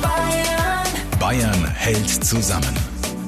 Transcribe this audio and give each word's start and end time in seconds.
Bayern. 0.00 1.18
Bayern 1.18 1.66
hält 1.74 2.24
zusammen. 2.24 2.74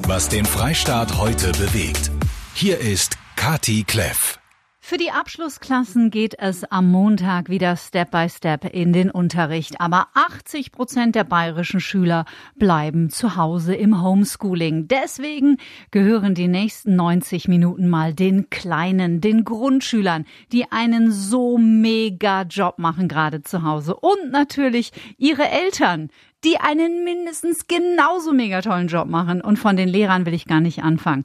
Was 0.07 0.29
den 0.29 0.45
Freistaat 0.45 1.17
heute 1.17 1.51
bewegt. 1.53 2.11
Hier 2.53 2.79
ist 2.79 3.17
Kati 3.35 3.83
Kleff. 3.83 4.39
Für 4.87 4.97
die 4.97 5.09
Abschlussklassen 5.09 6.11
geht 6.11 6.35
es 6.37 6.63
am 6.63 6.91
Montag 6.91 7.49
wieder 7.49 7.75
Step 7.75 8.11
by 8.11 8.29
Step 8.29 8.65
in 8.65 8.93
den 8.93 9.09
Unterricht. 9.09 9.81
Aber 9.81 10.09
80 10.13 10.71
Prozent 10.71 11.15
der 11.15 11.23
bayerischen 11.23 11.79
Schüler 11.79 12.25
bleiben 12.55 13.09
zu 13.09 13.35
Hause 13.35 13.73
im 13.73 14.03
Homeschooling. 14.03 14.87
Deswegen 14.87 15.57
gehören 15.89 16.35
die 16.35 16.47
nächsten 16.47 16.95
90 16.95 17.47
Minuten 17.47 17.89
mal 17.89 18.13
den 18.13 18.51
Kleinen, 18.51 19.21
den 19.21 19.43
Grundschülern, 19.43 20.25
die 20.51 20.71
einen 20.71 21.11
so 21.11 21.57
mega 21.57 22.43
Job 22.43 22.77
machen 22.77 23.07
gerade 23.07 23.41
zu 23.41 23.63
Hause. 23.63 23.95
Und 23.95 24.29
natürlich 24.29 24.91
ihre 25.17 25.49
Eltern, 25.49 26.11
die 26.43 26.59
einen 26.59 27.03
mindestens 27.03 27.65
genauso 27.65 28.33
mega 28.33 28.61
tollen 28.61 28.87
Job 28.87 29.07
machen. 29.07 29.41
Und 29.41 29.57
von 29.57 29.77
den 29.77 29.89
Lehrern 29.89 30.27
will 30.27 30.35
ich 30.35 30.45
gar 30.45 30.61
nicht 30.61 30.83
anfangen. 30.83 31.23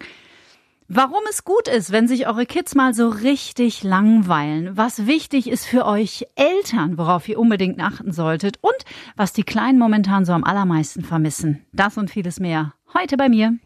Warum 0.92 1.20
es 1.30 1.44
gut 1.44 1.68
ist, 1.68 1.92
wenn 1.92 2.08
sich 2.08 2.26
eure 2.26 2.46
Kids 2.46 2.74
mal 2.74 2.94
so 2.94 3.10
richtig 3.10 3.84
langweilen, 3.84 4.76
was 4.76 5.06
wichtig 5.06 5.48
ist 5.48 5.64
für 5.64 5.86
euch 5.86 6.26
Eltern, 6.34 6.98
worauf 6.98 7.28
ihr 7.28 7.38
unbedingt 7.38 7.78
achten 7.78 8.10
solltet 8.10 8.58
und 8.60 8.74
was 9.14 9.32
die 9.32 9.44
Kleinen 9.44 9.78
momentan 9.78 10.24
so 10.24 10.32
am 10.32 10.42
allermeisten 10.42 11.04
vermissen. 11.04 11.64
Das 11.72 11.96
und 11.96 12.10
vieles 12.10 12.40
mehr 12.40 12.74
heute 12.92 13.16
bei 13.16 13.28
mir. 13.28 13.56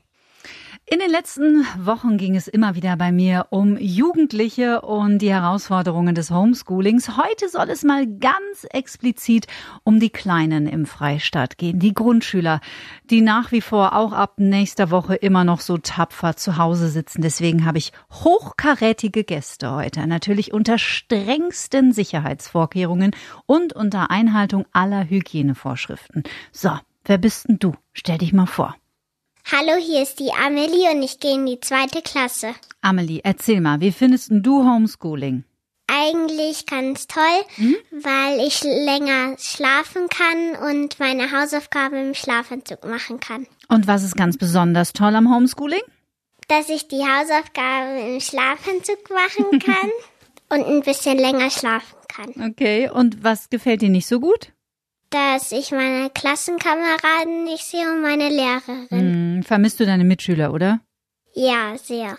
In 0.86 0.98
den 0.98 1.10
letzten 1.10 1.64
Wochen 1.78 2.18
ging 2.18 2.36
es 2.36 2.46
immer 2.46 2.74
wieder 2.74 2.98
bei 2.98 3.10
mir 3.10 3.46
um 3.48 3.78
Jugendliche 3.78 4.82
und 4.82 5.20
die 5.20 5.32
Herausforderungen 5.32 6.14
des 6.14 6.30
Homeschoolings. 6.30 7.16
Heute 7.16 7.48
soll 7.48 7.70
es 7.70 7.84
mal 7.84 8.06
ganz 8.06 8.66
explizit 8.68 9.46
um 9.82 9.98
die 9.98 10.10
Kleinen 10.10 10.66
im 10.66 10.84
Freistaat 10.84 11.56
gehen, 11.56 11.78
die 11.78 11.94
Grundschüler, 11.94 12.60
die 13.08 13.22
nach 13.22 13.50
wie 13.50 13.62
vor 13.62 13.96
auch 13.96 14.12
ab 14.12 14.34
nächster 14.36 14.90
Woche 14.90 15.14
immer 15.14 15.42
noch 15.42 15.60
so 15.60 15.78
tapfer 15.78 16.36
zu 16.36 16.58
Hause 16.58 16.90
sitzen. 16.90 17.22
Deswegen 17.22 17.64
habe 17.64 17.78
ich 17.78 17.92
hochkarätige 18.12 19.24
Gäste 19.24 19.72
heute, 19.72 20.06
natürlich 20.06 20.52
unter 20.52 20.76
strengsten 20.76 21.92
Sicherheitsvorkehrungen 21.92 23.12
und 23.46 23.72
unter 23.72 24.10
Einhaltung 24.10 24.66
aller 24.72 25.08
Hygienevorschriften. 25.08 26.24
So, 26.52 26.78
wer 27.06 27.16
bist 27.16 27.48
denn 27.48 27.58
du? 27.58 27.72
Stell 27.94 28.18
dich 28.18 28.34
mal 28.34 28.46
vor. 28.46 28.76
Hallo, 29.52 29.76
hier 29.78 30.02
ist 30.02 30.20
die 30.20 30.32
Amelie 30.32 30.90
und 30.90 31.02
ich 31.02 31.20
gehe 31.20 31.34
in 31.34 31.44
die 31.44 31.60
zweite 31.60 32.00
Klasse. 32.00 32.54
Amelie, 32.80 33.20
erzähl 33.22 33.60
mal, 33.60 33.78
wie 33.80 33.92
findest 33.92 34.28
du 34.32 34.64
Homeschooling? 34.64 35.44
Eigentlich 35.86 36.64
ganz 36.64 37.06
toll, 37.06 37.22
weil 37.90 38.40
ich 38.46 38.64
länger 38.64 39.36
schlafen 39.38 40.08
kann 40.08 40.72
und 40.72 40.98
meine 40.98 41.30
Hausaufgaben 41.30 42.08
im 42.08 42.14
Schlafanzug 42.14 42.86
machen 42.86 43.20
kann. 43.20 43.46
Und 43.68 43.86
was 43.86 44.02
ist 44.02 44.16
ganz 44.16 44.38
besonders 44.38 44.94
toll 44.94 45.14
am 45.14 45.32
Homeschooling? 45.32 45.82
Dass 46.48 46.70
ich 46.70 46.88
die 46.88 47.02
Hausaufgaben 47.02 48.14
im 48.14 48.20
Schlafanzug 48.20 49.10
machen 49.10 49.58
kann 49.60 49.90
und 50.48 50.66
ein 50.66 50.80
bisschen 50.80 51.18
länger 51.18 51.50
schlafen 51.50 51.96
kann. 52.08 52.50
Okay, 52.50 52.88
und 52.88 53.22
was 53.22 53.50
gefällt 53.50 53.82
dir 53.82 53.90
nicht 53.90 54.06
so 54.06 54.20
gut? 54.20 54.52
Dass 55.10 55.52
ich 55.52 55.70
meine 55.70 56.10
Klassenkameraden 56.10 57.44
nicht 57.44 57.64
sehe 57.64 57.88
und 57.92 58.00
meine 58.00 58.30
Lehrerin. 58.30 58.88
Vermisst 59.44 59.78
du 59.80 59.86
deine 59.86 60.04
Mitschüler, 60.04 60.52
oder? 60.52 60.80
Ja, 61.34 61.76
sehr. 61.76 62.16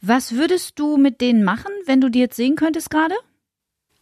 Was 0.00 0.34
würdest 0.34 0.78
du 0.78 0.96
mit 0.96 1.20
denen 1.20 1.44
machen, 1.44 1.72
wenn 1.86 2.00
du 2.00 2.08
die 2.10 2.18
jetzt 2.20 2.36
sehen 2.36 2.56
könntest 2.56 2.90
gerade? 2.90 3.14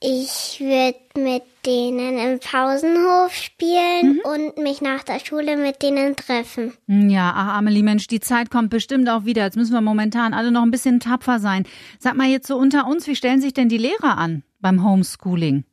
Ich 0.00 0.60
würde 0.60 0.98
mit 1.16 1.42
denen 1.66 2.18
im 2.18 2.38
Pausenhof 2.38 3.34
spielen 3.34 4.20
und 4.22 4.56
mich 4.58 4.80
nach 4.80 5.02
der 5.02 5.18
Schule 5.18 5.56
mit 5.56 5.82
denen 5.82 6.14
treffen. 6.14 6.72
Hm, 6.86 7.10
Ja, 7.10 7.32
ach 7.34 7.56
Amelie, 7.58 7.82
Mensch, 7.82 8.06
die 8.06 8.20
Zeit 8.20 8.48
kommt 8.50 8.70
bestimmt 8.70 9.08
auch 9.08 9.24
wieder. 9.24 9.42
Jetzt 9.44 9.56
müssen 9.56 9.72
wir 9.72 9.80
momentan 9.80 10.34
alle 10.34 10.52
noch 10.52 10.62
ein 10.62 10.70
bisschen 10.70 11.00
tapfer 11.00 11.40
sein. 11.40 11.64
Sag 11.98 12.14
mal 12.14 12.28
jetzt 12.28 12.46
so 12.46 12.56
unter 12.56 12.86
uns, 12.86 13.08
wie 13.08 13.16
stellen 13.16 13.40
sich 13.40 13.54
denn 13.54 13.68
die 13.68 13.78
Lehrer 13.78 14.18
an 14.18 14.44
beim 14.60 14.84
Homeschooling? 14.84 15.64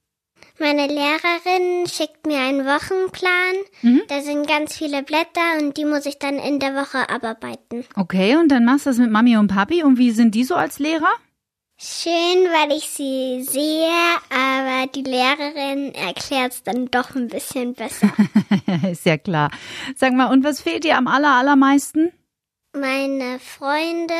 Meine 0.59 0.87
Lehrerin 0.87 1.87
schickt 1.87 2.25
mir 2.25 2.39
einen 2.39 2.65
Wochenplan. 2.65 4.05
Da 4.07 4.21
sind 4.21 4.47
ganz 4.47 4.77
viele 4.77 5.03
Blätter 5.03 5.59
und 5.59 5.77
die 5.77 5.85
muss 5.85 6.05
ich 6.05 6.17
dann 6.17 6.37
in 6.39 6.59
der 6.59 6.75
Woche 6.75 7.09
abarbeiten. 7.09 7.83
Okay, 7.95 8.35
und 8.37 8.49
dann 8.49 8.65
machst 8.65 8.85
du 8.85 8.89
das 8.91 8.99
mit 8.99 9.11
Mami 9.11 9.37
und 9.37 9.47
Papi. 9.47 9.83
Und 9.83 9.97
wie 9.97 10.11
sind 10.11 10.33
die 10.33 10.43
so 10.43 10.55
als 10.55 10.79
Lehrer? 10.79 11.11
Schön, 11.77 12.11
weil 12.53 12.77
ich 12.77 12.89
sie 12.89 13.43
sehe, 13.43 13.91
aber 14.29 14.87
die 14.95 15.03
Lehrerin 15.03 15.93
erklärt 15.93 16.53
es 16.53 16.63
dann 16.63 16.89
doch 16.89 17.15
ein 17.15 17.27
bisschen 17.27 17.73
besser. 17.73 18.13
Ist 18.89 19.05
ja 19.05 19.17
klar. 19.17 19.51
Sag 19.97 20.13
mal, 20.13 20.31
und 20.31 20.45
was 20.45 20.61
fehlt 20.61 20.85
dir 20.85 20.97
am 20.97 21.07
aller, 21.07 21.33
allermeisten? 21.33 22.11
meine 22.75 23.39
Freunde 23.39 24.13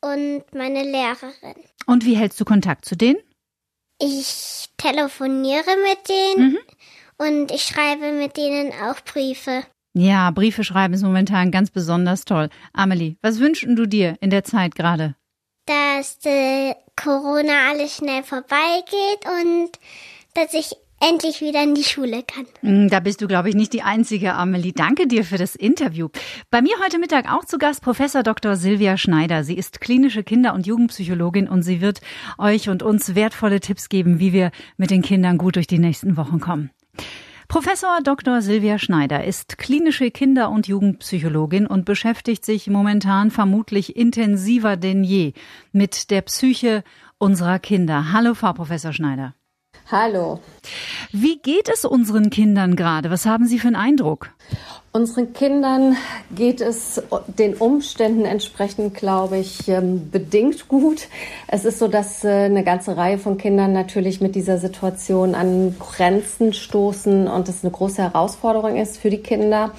und 0.00 0.42
meine 0.54 0.82
Lehrerin. 0.82 1.62
Und 1.86 2.04
wie 2.04 2.16
hältst 2.16 2.40
du 2.40 2.44
Kontakt 2.44 2.84
zu 2.84 2.96
denen? 2.96 3.18
Ich 4.00 4.66
telefoniere 4.76 5.76
mit 5.88 6.08
denen 6.08 6.58
und 7.16 7.50
ich 7.50 7.62
schreibe 7.62 8.12
mit 8.12 8.36
denen 8.36 8.72
auch 8.72 9.00
Briefe. 9.00 9.64
Ja, 9.94 10.30
Briefe 10.30 10.62
schreiben 10.62 10.94
ist 10.94 11.02
momentan 11.02 11.50
ganz 11.50 11.70
besonders 11.70 12.24
toll. 12.24 12.48
Amelie, 12.72 13.16
was 13.22 13.40
wünschen 13.40 13.74
du 13.74 13.86
dir 13.86 14.16
in 14.20 14.30
der 14.30 14.44
Zeit 14.44 14.74
gerade? 14.74 15.16
dass 15.68 16.18
äh, 16.24 16.74
Corona 16.96 17.68
alles 17.70 17.96
schnell 17.96 18.22
vorbeigeht 18.22 19.24
und 19.26 19.70
dass 20.34 20.54
ich 20.54 20.74
endlich 21.00 21.40
wieder 21.40 21.62
in 21.62 21.74
die 21.74 21.84
Schule 21.84 22.22
kann. 22.22 22.46
Mm, 22.62 22.88
Da 22.88 23.00
bist 23.00 23.20
du, 23.20 23.28
glaube 23.28 23.48
ich, 23.48 23.54
nicht 23.54 23.72
die 23.72 23.82
einzige, 23.82 24.34
Amelie. 24.34 24.72
Danke 24.72 25.06
dir 25.06 25.24
für 25.24 25.38
das 25.38 25.54
Interview. 25.54 26.08
Bei 26.50 26.62
mir 26.62 26.74
heute 26.84 26.98
Mittag 26.98 27.32
auch 27.32 27.44
zu 27.44 27.58
Gast 27.58 27.82
Professor 27.82 28.22
Dr. 28.22 28.56
Silvia 28.56 28.96
Schneider. 28.96 29.44
Sie 29.44 29.56
ist 29.56 29.80
klinische 29.80 30.24
Kinder- 30.24 30.54
und 30.54 30.66
Jugendpsychologin 30.66 31.48
und 31.48 31.62
sie 31.62 31.80
wird 31.80 32.00
euch 32.38 32.68
und 32.68 32.82
uns 32.82 33.14
wertvolle 33.14 33.60
Tipps 33.60 33.88
geben, 33.88 34.18
wie 34.18 34.32
wir 34.32 34.50
mit 34.76 34.90
den 34.90 35.02
Kindern 35.02 35.38
gut 35.38 35.56
durch 35.56 35.66
die 35.66 35.78
nächsten 35.78 36.16
Wochen 36.16 36.40
kommen. 36.40 36.70
Professor 37.48 38.00
Dr. 38.04 38.42
Silvia 38.42 38.78
Schneider 38.78 39.24
ist 39.24 39.56
klinische 39.56 40.10
Kinder- 40.10 40.50
und 40.50 40.66
Jugendpsychologin 40.68 41.66
und 41.66 41.86
beschäftigt 41.86 42.44
sich 42.44 42.66
momentan 42.66 43.30
vermutlich 43.30 43.96
intensiver 43.96 44.76
denn 44.76 45.02
je 45.02 45.32
mit 45.72 46.10
der 46.10 46.20
Psyche 46.20 46.84
unserer 47.16 47.58
Kinder. 47.58 48.12
Hallo, 48.12 48.34
Frau 48.34 48.52
Professor 48.52 48.92
Schneider. 48.92 49.34
Hallo. 49.90 50.38
Wie 51.12 51.38
geht 51.38 51.70
es 51.72 51.86
unseren 51.86 52.28
Kindern 52.28 52.76
gerade? 52.76 53.10
Was 53.10 53.24
haben 53.24 53.46
Sie 53.46 53.58
für 53.58 53.68
einen 53.68 53.76
Eindruck? 53.76 54.28
Unseren 54.92 55.32
Kindern 55.32 55.96
geht 56.34 56.60
es 56.60 57.02
den 57.26 57.54
Umständen 57.54 58.26
entsprechend, 58.26 58.94
glaube 58.94 59.38
ich, 59.38 59.66
ähm, 59.68 60.10
bedingt 60.10 60.68
gut. 60.68 61.08
Es 61.46 61.64
ist 61.64 61.78
so, 61.78 61.88
dass 61.88 62.22
äh, 62.22 62.28
eine 62.28 62.64
ganze 62.64 62.98
Reihe 62.98 63.16
von 63.16 63.38
Kindern 63.38 63.72
natürlich 63.72 64.20
mit 64.20 64.34
dieser 64.34 64.58
Situation 64.58 65.34
an 65.34 65.76
Grenzen 65.78 66.52
stoßen 66.52 67.26
und 67.26 67.48
es 67.48 67.64
eine 67.64 67.70
große 67.70 68.02
Herausforderung 68.02 68.76
ist 68.76 68.98
für 68.98 69.08
die 69.08 69.22
Kinder 69.22 69.72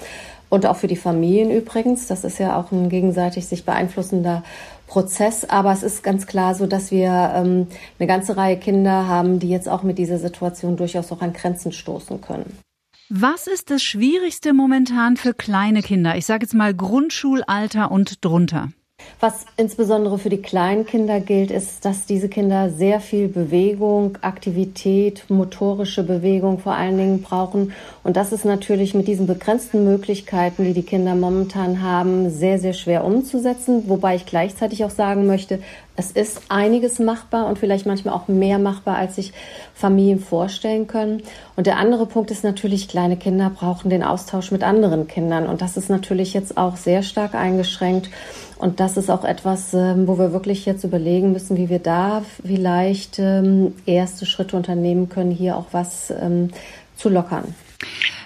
und 0.49 0.65
auch 0.65 0.75
für 0.75 0.87
die 0.87 0.95
Familien 0.95 1.51
übrigens. 1.51 2.07
Das 2.07 2.23
ist 2.23 2.39
ja 2.39 2.59
auch 2.59 2.71
ein 2.71 2.89
gegenseitig 2.89 3.47
sich 3.47 3.65
beeinflussender 3.65 4.43
Prozess. 4.89 5.45
Aber 5.45 5.71
es 5.71 5.83
ist 5.83 6.03
ganz 6.03 6.27
klar 6.27 6.55
so, 6.55 6.65
dass 6.65 6.91
wir 6.91 7.31
ähm, 7.35 7.67
eine 7.97 8.07
ganze 8.07 8.35
Reihe 8.35 8.57
Kinder 8.57 9.07
haben, 9.07 9.39
die 9.39 9.49
jetzt 9.49 9.69
auch 9.69 9.83
mit 9.83 9.97
dieser 9.97 10.17
Situation 10.17 10.75
durchaus 10.75 11.11
auch 11.13 11.21
an 11.21 11.31
Grenzen 11.31 11.71
stoßen 11.71 12.19
können. 12.19 12.57
Was 13.09 13.47
ist 13.47 13.71
das 13.71 13.81
Schwierigste 13.81 14.53
momentan 14.53 15.17
für 15.17 15.33
kleine 15.33 15.81
Kinder? 15.81 16.15
Ich 16.15 16.25
sage 16.25 16.43
jetzt 16.43 16.53
mal 16.53 16.75
Grundschulalter 16.75 17.89
und 17.89 18.23
drunter. 18.23 18.69
Was 19.19 19.45
insbesondere 19.57 20.17
für 20.17 20.29
die 20.29 20.41
kleinen 20.41 20.85
Kinder 20.85 21.19
gilt, 21.19 21.51
ist, 21.51 21.83
dass 21.83 22.05
diese 22.05 22.29
Kinder 22.29 22.69
sehr 22.69 23.01
viel 23.01 23.27
Bewegung, 23.27 24.17
Aktivität, 24.21 25.25
motorische 25.29 26.03
Bewegung 26.03 26.59
vor 26.59 26.73
allen 26.73 26.97
Dingen 26.97 27.21
brauchen. 27.21 27.73
Und 28.03 28.15
das 28.15 28.31
ist 28.31 28.45
natürlich 28.45 28.93
mit 28.93 29.07
diesen 29.07 29.27
begrenzten 29.27 29.83
Möglichkeiten, 29.83 30.63
die 30.63 30.73
die 30.73 30.83
Kinder 30.83 31.15
momentan 31.15 31.81
haben, 31.81 32.29
sehr, 32.29 32.59
sehr 32.59 32.73
schwer 32.73 33.03
umzusetzen. 33.03 33.83
Wobei 33.87 34.15
ich 34.15 34.25
gleichzeitig 34.25 34.85
auch 34.85 34.89
sagen 34.89 35.27
möchte, 35.27 35.59
es 35.99 36.11
ist 36.11 36.43
einiges 36.47 36.97
machbar 36.99 37.47
und 37.47 37.59
vielleicht 37.59 37.85
manchmal 37.85 38.13
auch 38.13 38.29
mehr 38.29 38.57
machbar, 38.57 38.95
als 38.95 39.15
sich 39.17 39.33
Familien 39.73 40.21
vorstellen 40.21 40.87
können. 40.87 41.23
Und 41.57 41.67
der 41.67 41.75
andere 41.75 42.05
Punkt 42.05 42.31
ist 42.31 42.45
natürlich, 42.45 42.87
kleine 42.87 43.17
Kinder 43.17 43.49
brauchen 43.49 43.89
den 43.89 44.01
Austausch 44.01 44.51
mit 44.51 44.63
anderen 44.63 45.09
Kindern. 45.09 45.45
Und 45.45 45.61
das 45.61 45.75
ist 45.75 45.89
natürlich 45.89 46.33
jetzt 46.33 46.57
auch 46.57 46.77
sehr 46.77 47.03
stark 47.03 47.35
eingeschränkt. 47.35 48.09
Und 48.59 48.81
das 48.81 48.97
ist 48.97 49.09
auch 49.09 49.23
etwas, 49.23 49.73
ähm, 49.73 50.07
wo 50.07 50.19
wir 50.19 50.33
wirklich 50.33 50.65
jetzt 50.65 50.83
überlegen 50.83 51.31
müssen, 51.31 51.57
wie 51.57 51.69
wir 51.69 51.79
da 51.79 52.23
vielleicht 52.45 53.17
ähm, 53.17 53.73
erste 53.85 54.25
Schritte 54.25 54.57
unternehmen 54.57 55.07
können, 55.07 55.31
hier 55.31 55.55
auch 55.55 55.67
was 55.71 56.11
ähm, 56.11 56.49
zu 56.95 57.09
lockern. 57.09 57.55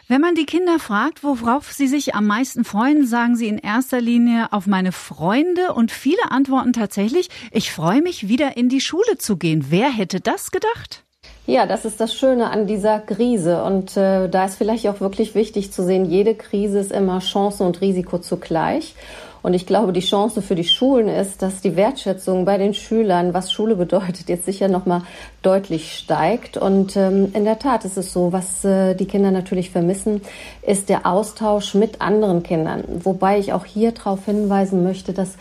Wenn 0.08 0.22
man 0.22 0.36
die 0.36 0.46
Kinder 0.46 0.80
fragt, 0.80 1.24
worauf 1.24 1.72
sie 1.72 1.88
sich 1.88 2.16
am 2.16 2.26
meisten 2.26 2.66
freuen, 2.66 3.06
sagen 3.06 3.36
sie 3.36 3.48
in 3.48 3.60
erster 3.60 4.02
Linie 4.02 4.52
auf 4.52 4.66
meine 4.66 4.92
Freunde 4.92 5.74
und 5.74 5.92
viele 5.92 6.32
antworten 6.32 6.74
tatsächlich, 6.74 7.30
ich 7.52 7.72
freue 7.72 8.02
mich 8.02 8.28
wieder 8.28 8.58
in 8.58 8.70
die 8.70 8.82
Schule 8.82 9.18
zu 9.18 9.38
gehen. 9.38 9.68
Wer 9.70 9.90
hätte 9.90 10.20
das 10.20 10.52
gedacht? 10.52 11.04
Ja, 11.46 11.66
das 11.66 11.84
ist 11.86 12.00
das 12.00 12.16
Schöne 12.16 12.50
an 12.50 12.68
dieser 12.68 13.00
Krise. 13.00 13.64
Und 13.64 13.98
äh, 13.98 14.30
da 14.30 14.46
ist 14.46 14.56
vielleicht 14.56 14.88
auch 14.88 15.02
wirklich 15.02 15.36
wichtig 15.36 15.72
zu 15.72 15.84
sehen, 15.84 16.06
jede 16.06 16.36
Krise 16.36 16.80
ist 16.80 16.92
immer 16.92 17.20
Chance 17.20 17.64
und 17.64 17.82
Risiko 17.82 18.18
zugleich. 18.18 18.96
Und 19.44 19.54
ich 19.54 19.68
glaube, 19.68 19.92
die 19.92 20.00
Chance 20.00 20.42
für 20.42 20.56
die 20.56 20.64
Schulen 20.64 21.10
ist, 21.10 21.42
dass 21.42 21.60
die 21.60 21.76
Wertschätzung 21.76 22.46
bei 22.46 22.58
den 22.58 22.74
Schülern, 22.74 23.34
was 23.34 23.52
Schule 23.52 23.76
bedeutet, 23.76 24.30
jetzt 24.30 24.46
sicher 24.46 24.70
noch 24.70 24.86
mal 24.86 25.04
deutlich 25.42 25.98
steigt. 25.98 26.56
Und 26.56 26.96
ähm, 26.96 27.32
in 27.34 27.44
der 27.44 27.60
Tat 27.60 27.84
ist 27.84 27.98
es 27.98 28.14
so, 28.14 28.32
was 28.32 28.64
äh, 28.64 28.96
die 28.96 29.06
Kinder 29.06 29.32
natürlich 29.32 29.70
vermissen, 29.70 30.22
ist 30.66 30.88
der 30.88 31.06
Austausch 31.06 31.76
mit 31.76 32.00
anderen 32.00 32.42
Kindern. 32.42 32.86
Wobei 33.04 33.38
ich 33.38 33.52
auch 33.52 33.66
hier 33.66 33.92
darauf 33.92 34.24
hinweisen 34.26 34.82
möchte, 34.82 35.12
dass 35.12 35.36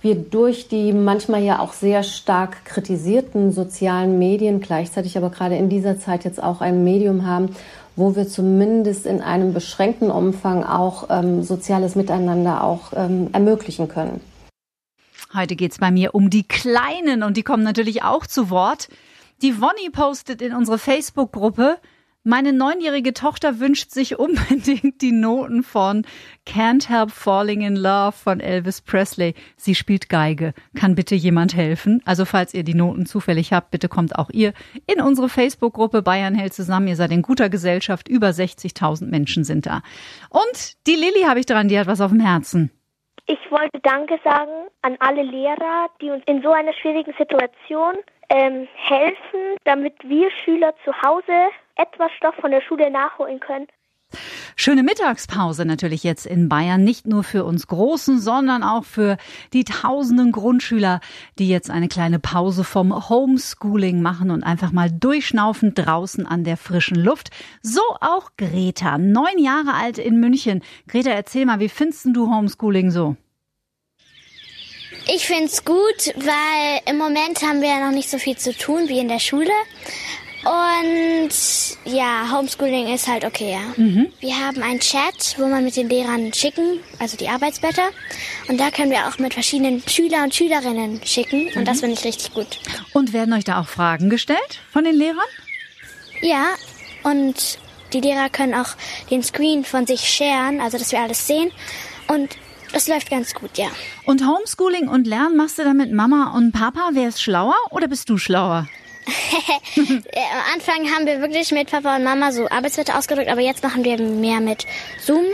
wir 0.00 0.16
durch 0.16 0.68
die 0.68 0.92
manchmal 0.92 1.42
ja 1.42 1.60
auch 1.60 1.74
sehr 1.74 2.02
stark 2.02 2.64
kritisierten 2.64 3.52
sozialen 3.52 4.18
Medien 4.18 4.60
gleichzeitig 4.60 5.16
aber 5.16 5.30
gerade 5.30 5.56
in 5.56 5.68
dieser 5.68 5.98
Zeit 5.98 6.24
jetzt 6.24 6.42
auch 6.42 6.60
ein 6.60 6.82
Medium 6.82 7.24
haben, 7.24 7.54
wo 7.96 8.16
wir 8.16 8.28
zumindest 8.28 9.06
in 9.06 9.20
einem 9.20 9.52
beschränkten 9.52 10.10
Umfang 10.10 10.64
auch 10.64 11.08
ähm, 11.10 11.42
soziales 11.42 11.94
Miteinander 11.94 12.64
auch 12.64 12.92
ähm, 12.94 13.28
ermöglichen 13.32 13.88
können. 13.88 14.20
Heute 15.34 15.56
geht's 15.56 15.78
bei 15.78 15.90
mir 15.90 16.14
um 16.14 16.28
die 16.28 16.46
Kleinen 16.46 17.22
und 17.22 17.36
die 17.36 17.42
kommen 17.42 17.62
natürlich 17.62 18.02
auch 18.02 18.26
zu 18.26 18.50
Wort. 18.50 18.88
Die 19.40 19.60
Wonny 19.60 19.90
postet 19.90 20.42
in 20.42 20.54
unsere 20.54 20.78
Facebook-Gruppe, 20.78 21.78
meine 22.24 22.52
neunjährige 22.52 23.14
Tochter 23.14 23.58
wünscht 23.58 23.90
sich 23.90 24.18
unbedingt 24.18 25.02
die 25.02 25.12
Noten 25.12 25.62
von 25.62 26.06
Can't 26.46 26.88
Help 26.88 27.10
Falling 27.10 27.62
in 27.62 27.76
Love 27.76 28.12
von 28.12 28.40
Elvis 28.40 28.80
Presley. 28.80 29.34
Sie 29.56 29.74
spielt 29.74 30.08
Geige. 30.08 30.54
Kann 30.78 30.94
bitte 30.94 31.14
jemand 31.14 31.56
helfen? 31.56 32.02
Also 32.04 32.24
falls 32.24 32.54
ihr 32.54 32.64
die 32.64 32.74
Noten 32.74 33.06
zufällig 33.06 33.52
habt, 33.52 33.70
bitte 33.70 33.88
kommt 33.88 34.16
auch 34.16 34.30
ihr 34.30 34.52
in 34.86 35.00
unsere 35.00 35.28
Facebook-Gruppe 35.28 36.02
Bayern 36.02 36.34
hält 36.34 36.54
zusammen. 36.54 36.88
Ihr 36.88 36.96
seid 36.96 37.12
in 37.12 37.22
guter 37.22 37.48
Gesellschaft. 37.48 38.08
Über 38.08 38.28
60.000 38.28 39.06
Menschen 39.06 39.44
sind 39.44 39.66
da. 39.66 39.82
Und 40.30 40.86
die 40.86 40.94
Lilly 40.94 41.22
habe 41.26 41.40
ich 41.40 41.46
dran, 41.46 41.68
die 41.68 41.78
hat 41.78 41.86
was 41.86 42.00
auf 42.00 42.10
dem 42.10 42.20
Herzen. 42.20 42.70
Ich 43.26 43.38
wollte 43.50 43.78
Danke 43.82 44.18
sagen 44.24 44.68
an 44.82 44.96
alle 44.98 45.22
Lehrer, 45.22 45.88
die 46.00 46.10
uns 46.10 46.22
in 46.26 46.42
so 46.42 46.50
einer 46.50 46.72
schwierigen 46.72 47.14
Situation 47.16 47.94
ähm, 48.28 48.66
helfen, 48.74 49.56
damit 49.64 49.94
wir 50.02 50.30
Schüler 50.44 50.74
zu 50.84 50.92
Hause 51.02 51.50
etwas 51.76 52.10
Stoff 52.16 52.34
von 52.36 52.50
der 52.50 52.62
Schule 52.62 52.90
nachholen 52.90 53.40
können. 53.40 53.66
Schöne 54.56 54.82
Mittagspause 54.82 55.64
natürlich 55.64 56.04
jetzt 56.04 56.26
in 56.26 56.48
Bayern, 56.48 56.84
nicht 56.84 57.06
nur 57.06 57.24
für 57.24 57.44
uns 57.44 57.66
Großen, 57.66 58.20
sondern 58.20 58.62
auch 58.62 58.84
für 58.84 59.16
die 59.52 59.64
tausenden 59.64 60.32
Grundschüler, 60.32 61.00
die 61.38 61.48
jetzt 61.48 61.70
eine 61.70 61.88
kleine 61.88 62.18
Pause 62.18 62.62
vom 62.64 63.08
Homeschooling 63.08 64.02
machen 64.02 64.30
und 64.30 64.44
einfach 64.44 64.72
mal 64.72 64.90
durchschnaufen 64.90 65.74
draußen 65.74 66.26
an 66.26 66.44
der 66.44 66.56
frischen 66.56 66.96
Luft. 66.96 67.30
So 67.62 67.80
auch 68.00 68.30
Greta, 68.36 68.98
neun 68.98 69.38
Jahre 69.38 69.74
alt 69.74 69.98
in 69.98 70.20
München. 70.20 70.62
Greta, 70.86 71.10
erzähl 71.10 71.46
mal, 71.46 71.60
wie 71.60 71.70
findest 71.70 72.06
du 72.12 72.28
Homeschooling 72.28 72.90
so? 72.90 73.16
Ich 75.08 75.26
find's 75.26 75.64
gut, 75.64 76.14
weil 76.14 76.80
im 76.86 76.96
Moment 76.96 77.42
haben 77.42 77.60
wir 77.60 77.68
ja 77.68 77.84
noch 77.84 77.94
nicht 77.94 78.08
so 78.08 78.18
viel 78.18 78.36
zu 78.36 78.56
tun 78.56 78.88
wie 78.88 79.00
in 79.00 79.08
der 79.08 79.18
Schule. 79.18 79.50
Und 80.44 81.30
ja, 81.84 82.28
Homeschooling 82.32 82.92
ist 82.92 83.06
halt 83.06 83.24
okay, 83.24 83.52
ja. 83.52 83.60
Mhm. 83.76 84.08
Wir 84.20 84.36
haben 84.36 84.60
einen 84.62 84.80
Chat, 84.80 85.36
wo 85.38 85.46
man 85.46 85.62
mit 85.64 85.76
den 85.76 85.88
Lehrern 85.88 86.32
schicken, 86.32 86.80
also 86.98 87.16
die 87.16 87.28
Arbeitsblätter. 87.28 87.90
Und 88.48 88.58
da 88.58 88.70
können 88.70 88.90
wir 88.90 89.06
auch 89.06 89.18
mit 89.18 89.34
verschiedenen 89.34 89.82
Schüler 89.86 90.24
und 90.24 90.34
Schülerinnen 90.34 91.00
schicken. 91.04 91.46
Und 91.48 91.60
mhm. 91.60 91.64
das 91.64 91.80
finde 91.80 91.94
ich 91.94 92.04
richtig 92.04 92.34
gut. 92.34 92.58
Und 92.92 93.12
werden 93.12 93.32
euch 93.34 93.44
da 93.44 93.60
auch 93.60 93.68
Fragen 93.68 94.10
gestellt 94.10 94.60
von 94.72 94.82
den 94.82 94.96
Lehrern? 94.96 95.18
Ja, 96.22 96.46
und 97.04 97.58
die 97.92 98.00
Lehrer 98.00 98.28
können 98.28 98.54
auch 98.54 98.70
den 99.10 99.22
Screen 99.22 99.64
von 99.64 99.86
sich 99.86 100.08
sharen, 100.08 100.60
also 100.60 100.76
dass 100.76 100.90
wir 100.90 101.00
alles 101.00 101.26
sehen. 101.26 101.52
Und 102.08 102.36
das 102.72 102.88
läuft 102.88 103.10
ganz 103.10 103.34
gut, 103.34 103.58
ja. 103.58 103.68
Und 104.06 104.26
Homeschooling 104.26 104.88
und 104.88 105.06
Lernen 105.06 105.36
machst 105.36 105.58
du 105.58 105.62
dann 105.62 105.76
mit 105.76 105.92
Mama 105.92 106.32
und 106.36 106.52
Papa? 106.52 106.90
Wer 106.94 107.08
ist 107.08 107.22
schlauer 107.22 107.54
oder 107.70 107.86
bist 107.86 108.08
du 108.08 108.18
schlauer? 108.18 108.66
Am 109.76 110.54
Anfang 110.54 110.90
haben 110.94 111.06
wir 111.06 111.20
wirklich 111.20 111.50
mit 111.50 111.70
Papa 111.70 111.96
und 111.96 112.04
Mama 112.04 112.32
so 112.32 112.48
Arbeitswerte 112.48 112.96
ausgedrückt, 112.96 113.28
aber 113.28 113.40
jetzt 113.40 113.62
machen 113.62 113.84
wir 113.84 114.00
mehr 114.00 114.40
mit 114.40 114.66
Zoom. 115.00 115.24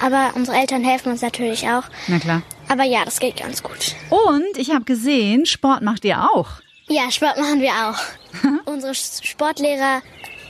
Aber 0.00 0.32
unsere 0.34 0.56
Eltern 0.56 0.84
helfen 0.84 1.10
uns 1.10 1.22
natürlich 1.22 1.68
auch. 1.68 1.84
Na 2.06 2.18
klar. 2.18 2.42
Aber 2.68 2.84
ja, 2.84 3.04
das 3.04 3.18
geht 3.18 3.36
ganz 3.36 3.62
gut. 3.62 3.96
Und 4.10 4.56
ich 4.56 4.70
habe 4.70 4.84
gesehen, 4.84 5.46
Sport 5.46 5.82
macht 5.82 6.04
ihr 6.04 6.30
auch. 6.32 6.60
Ja, 6.88 7.10
Sport 7.10 7.38
machen 7.38 7.60
wir 7.60 7.72
auch. 7.72 7.98
unsere 8.66 8.94
Sportlehrer 8.94 10.02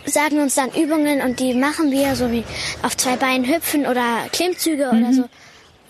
sagen 0.05 0.41
uns 0.41 0.55
dann 0.55 0.71
Übungen 0.71 1.23
und 1.23 1.41
die 1.41 1.55
machen 1.55 1.91
wir, 1.91 2.15
so 2.15 2.31
wie 2.31 2.45
auf 2.83 2.97
zwei 2.97 3.17
Beinen 3.17 3.47
hüpfen 3.47 3.87
oder 3.87 4.27
Klimmzüge 4.33 4.91
mhm. 4.93 4.99
oder 4.99 5.13
so. 5.13 5.25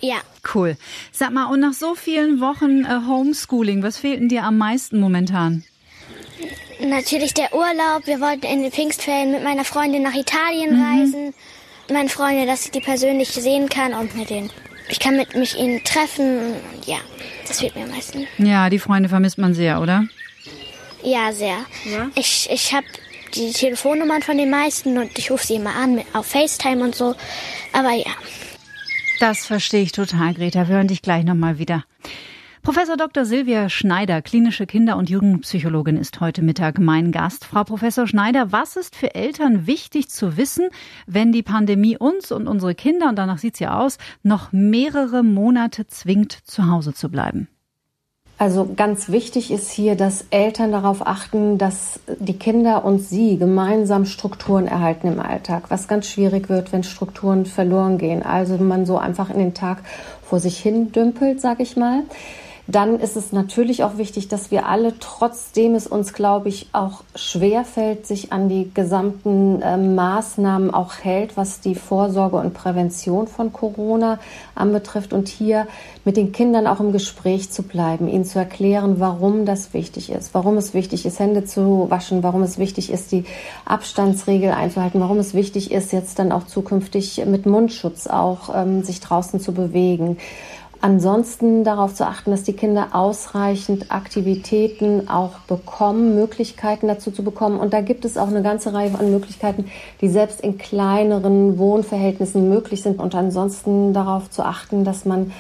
Ja. 0.01 0.17
Cool. 0.55 0.77
Sag 1.13 1.33
mal, 1.33 1.47
und 1.47 1.61
nach 1.61 1.73
so 1.73 1.95
vielen 1.95 2.41
Wochen 2.41 2.85
äh, 2.85 3.01
Homeschooling, 3.07 3.83
was 3.83 3.99
fehlt 3.99 4.21
denn 4.21 4.29
dir 4.29 4.45
am 4.45 4.57
meisten 4.57 5.01
momentan? 5.01 5.65
Natürlich 6.81 7.35
der 7.35 7.53
Urlaub. 7.55 8.07
Wir 8.07 8.21
wollten 8.21 8.47
in 8.47 8.63
den 8.63 8.73
Pfingstferien 8.73 9.33
mit 9.33 9.43
meiner 9.43 9.65
Freundin 9.65 10.03
nach 10.03 10.15
Italien 10.15 10.77
mhm. 10.77 10.83
reisen. 10.83 11.35
Meine 11.91 12.09
Freundin, 12.09 12.47
dass 12.47 12.67
ich 12.67 12.71
die 12.71 12.81
persönlich 12.81 13.31
sehen 13.31 13.69
kann 13.69 13.95
und 13.95 14.15
mit 14.15 14.31
denen. 14.31 14.51
Ich 14.89 15.01
kann 15.01 15.17
mit 15.17 15.35
mich 15.35 15.59
ihnen 15.59 15.83
treffen. 15.85 16.55
Ja, 16.87 16.99
das 17.47 17.61
fehlt 17.61 17.75
mir 17.75 17.85
am 17.85 17.91
meisten. 17.91 18.27
Ja, 18.39 18.71
die 18.71 18.79
Freunde 18.79 19.09
vermisst 19.09 19.39
man 19.39 19.55
sehr, 19.55 19.81
oder? 19.81 20.05
Ja, 21.03 21.33
sehr. 21.33 21.59
Ja? 21.85 22.11
Ich, 22.15 22.49
ich 22.51 22.73
habe 22.73 22.87
die 23.35 23.53
Telefonnummern 23.53 24.23
von 24.23 24.39
den 24.39 24.51
meisten 24.51 24.99
und 24.99 25.19
ich 25.19 25.31
rufe 25.31 25.47
sie 25.47 25.57
immer 25.57 25.75
an 25.75 26.03
auf 26.13 26.27
FaceTime 26.27 26.83
und 26.83 26.95
so. 26.95 27.15
Aber 27.73 27.93
ja. 27.93 28.13
Das 29.21 29.47
verstehe 29.47 29.83
ich 29.83 29.93
total, 29.93 30.35
Greta. 30.35 30.69
Wir 30.69 30.77
hören 30.77 30.89
dich 30.89 31.03
gleich 31.03 31.25
nochmal 31.25 31.59
wieder. 31.59 31.85
Professor 32.69 32.99
Dr. 32.99 33.25
Silvia 33.25 33.71
Schneider, 33.71 34.21
klinische 34.21 34.67
Kinder- 34.67 34.99
und 34.99 35.09
Jugendpsychologin, 35.09 35.97
ist 35.97 36.21
heute 36.21 36.43
Mittag 36.43 36.79
mein 36.79 37.13
Gast. 37.13 37.47
Frau 37.47 37.65
Professor 37.65 38.07
Schneider, 38.07 38.53
was 38.53 38.77
ist 38.77 38.95
für 38.95 39.15
Eltern 39.15 39.67
wichtig 39.67 40.11
zu 40.11 40.37
wissen, 40.37 40.69
wenn 41.07 41.33
die 41.33 41.43
Pandemie 41.43 41.97
uns 41.97 42.31
und 42.31 42.47
unsere 42.47 42.75
Kinder, 42.75 43.09
und 43.09 43.17
danach 43.17 43.39
sieht's 43.39 43.59
ja 43.59 43.81
aus, 43.81 43.97
noch 44.23 44.53
mehrere 44.53 45.23
Monate 45.23 45.87
zwingt, 45.87 46.33
zu 46.45 46.71
Hause 46.71 46.93
zu 46.93 47.11
bleiben? 47.11 47.49
Also 48.37 48.71
ganz 48.77 49.09
wichtig 49.09 49.51
ist 49.51 49.71
hier, 49.71 49.97
dass 49.97 50.27
Eltern 50.29 50.71
darauf 50.71 51.07
achten, 51.07 51.57
dass 51.57 52.01
die 52.19 52.39
Kinder 52.39 52.85
und 52.85 52.99
sie 52.99 53.39
gemeinsam 53.39 54.05
Strukturen 54.05 54.67
erhalten 54.67 55.09
im 55.09 55.21
Alltag, 55.21 55.71
was 55.71 55.89
ganz 55.89 56.07
schwierig 56.07 56.51
wird, 56.51 56.71
wenn 56.75 56.83
Strukturen 56.83 57.47
verloren 57.47 57.97
gehen. 57.97 58.23
Also 58.23 58.59
man 58.59 58.85
so 58.85 58.99
einfach 58.99 59.31
in 59.31 59.39
den 59.39 59.55
Tag 59.55 59.79
vor 60.23 60.39
sich 60.39 60.59
hin 60.59 60.93
dümpelt, 60.93 61.41
sag 61.41 61.61
ich 61.61 61.75
mal 61.75 62.03
dann 62.71 63.01
ist 63.01 63.17
es 63.17 63.33
natürlich 63.33 63.83
auch 63.83 63.97
wichtig, 63.97 64.29
dass 64.29 64.51
wir 64.51 64.67
alle, 64.67 64.99
trotzdem 64.99 65.75
es 65.75 65.87
uns, 65.87 66.13
glaube 66.13 66.51
ich, 66.51 66.69
auch 66.73 67.03
schwer 67.15 67.65
fällt, 67.65 68.07
sich 68.07 68.31
an 68.31 68.51
die 68.51 68.71
gesamten 68.75 69.63
äh, 69.63 69.79
Maßnahmen 69.79 70.75
auch 70.75 70.93
hält, 71.03 71.39
was 71.39 71.61
die 71.61 71.75
Vorsorge 71.75 72.37
und 72.37 72.53
Prävention 72.53 73.27
von 73.27 73.55
Corona 73.55 74.19
anbetrifft 74.55 75.15
und 75.15 75.29
hier 75.29 75.67
mit 76.05 76.19
den 76.19 76.31
Kindern 76.31 76.67
auch 76.67 76.79
im 76.81 76.93
Gespräch 76.93 77.51
zu 77.51 77.63
bleiben, 77.63 78.07
ihnen 78.07 78.27
zu 78.27 78.39
erklären, 78.39 79.01
warum 79.01 79.47
das 79.47 79.73
wichtig 79.73 80.13
ist, 80.13 80.35
warum 80.35 80.59
es 80.59 80.75
wichtig 80.75 81.07
ist, 81.07 81.19
Hände 81.19 81.47
zu 81.47 81.87
waschen, 81.89 82.23
warum 82.23 82.43
es 82.43 82.59
wichtig 82.59 82.93
ist, 82.93 83.13
die 83.13 83.25
Abstandsregel 83.65 84.51
einzuhalten, 84.51 85.01
warum 85.01 85.17
es 85.17 85.33
wichtig 85.33 85.71
ist, 85.71 85.91
jetzt 85.95 86.19
dann 86.19 86.33
auch 86.33 86.45
zukünftig 86.45 87.25
mit 87.25 87.47
Mundschutz 87.47 88.09
auch 88.09 88.55
ähm, 88.55 88.83
sich 88.83 89.01
draußen 89.01 89.41
zu 89.41 89.53
bewegen 89.53 90.19
Ansonsten 90.81 91.65
darauf 91.65 91.95
zu 91.95 92.07
achten, 92.07 92.31
dass 92.31 92.45
die 92.45 92.53
Kinder 92.53 92.89
ausreichend 92.93 93.91
Aktivitäten 93.91 95.09
auch 95.09 95.41
bekommen, 95.49 96.15
Möglichkeiten 96.15 96.87
dazu 96.87 97.11
zu 97.11 97.25
bekommen. 97.25 97.59
Und 97.59 97.73
da 97.73 97.81
gibt 97.81 98.05
es 98.05 98.17
auch 98.17 98.29
eine 98.29 98.43
ganze 98.43 98.73
Reihe 98.73 98.97
an 98.97 99.11
Möglichkeiten, 99.11 99.65
die 100.01 100.09
selbst 100.09 100.41
in 100.41 100.57
kleineren 100.57 101.59
Wohnverhältnissen 101.59 102.49
möglich 102.49 102.83
sind. 102.83 103.01
Und 103.01 103.17
ansonsten 103.17 103.93
darauf 103.93 104.31
zu 104.31 104.45
achten, 104.45 104.85
dass 104.85 105.05
man 105.05 105.33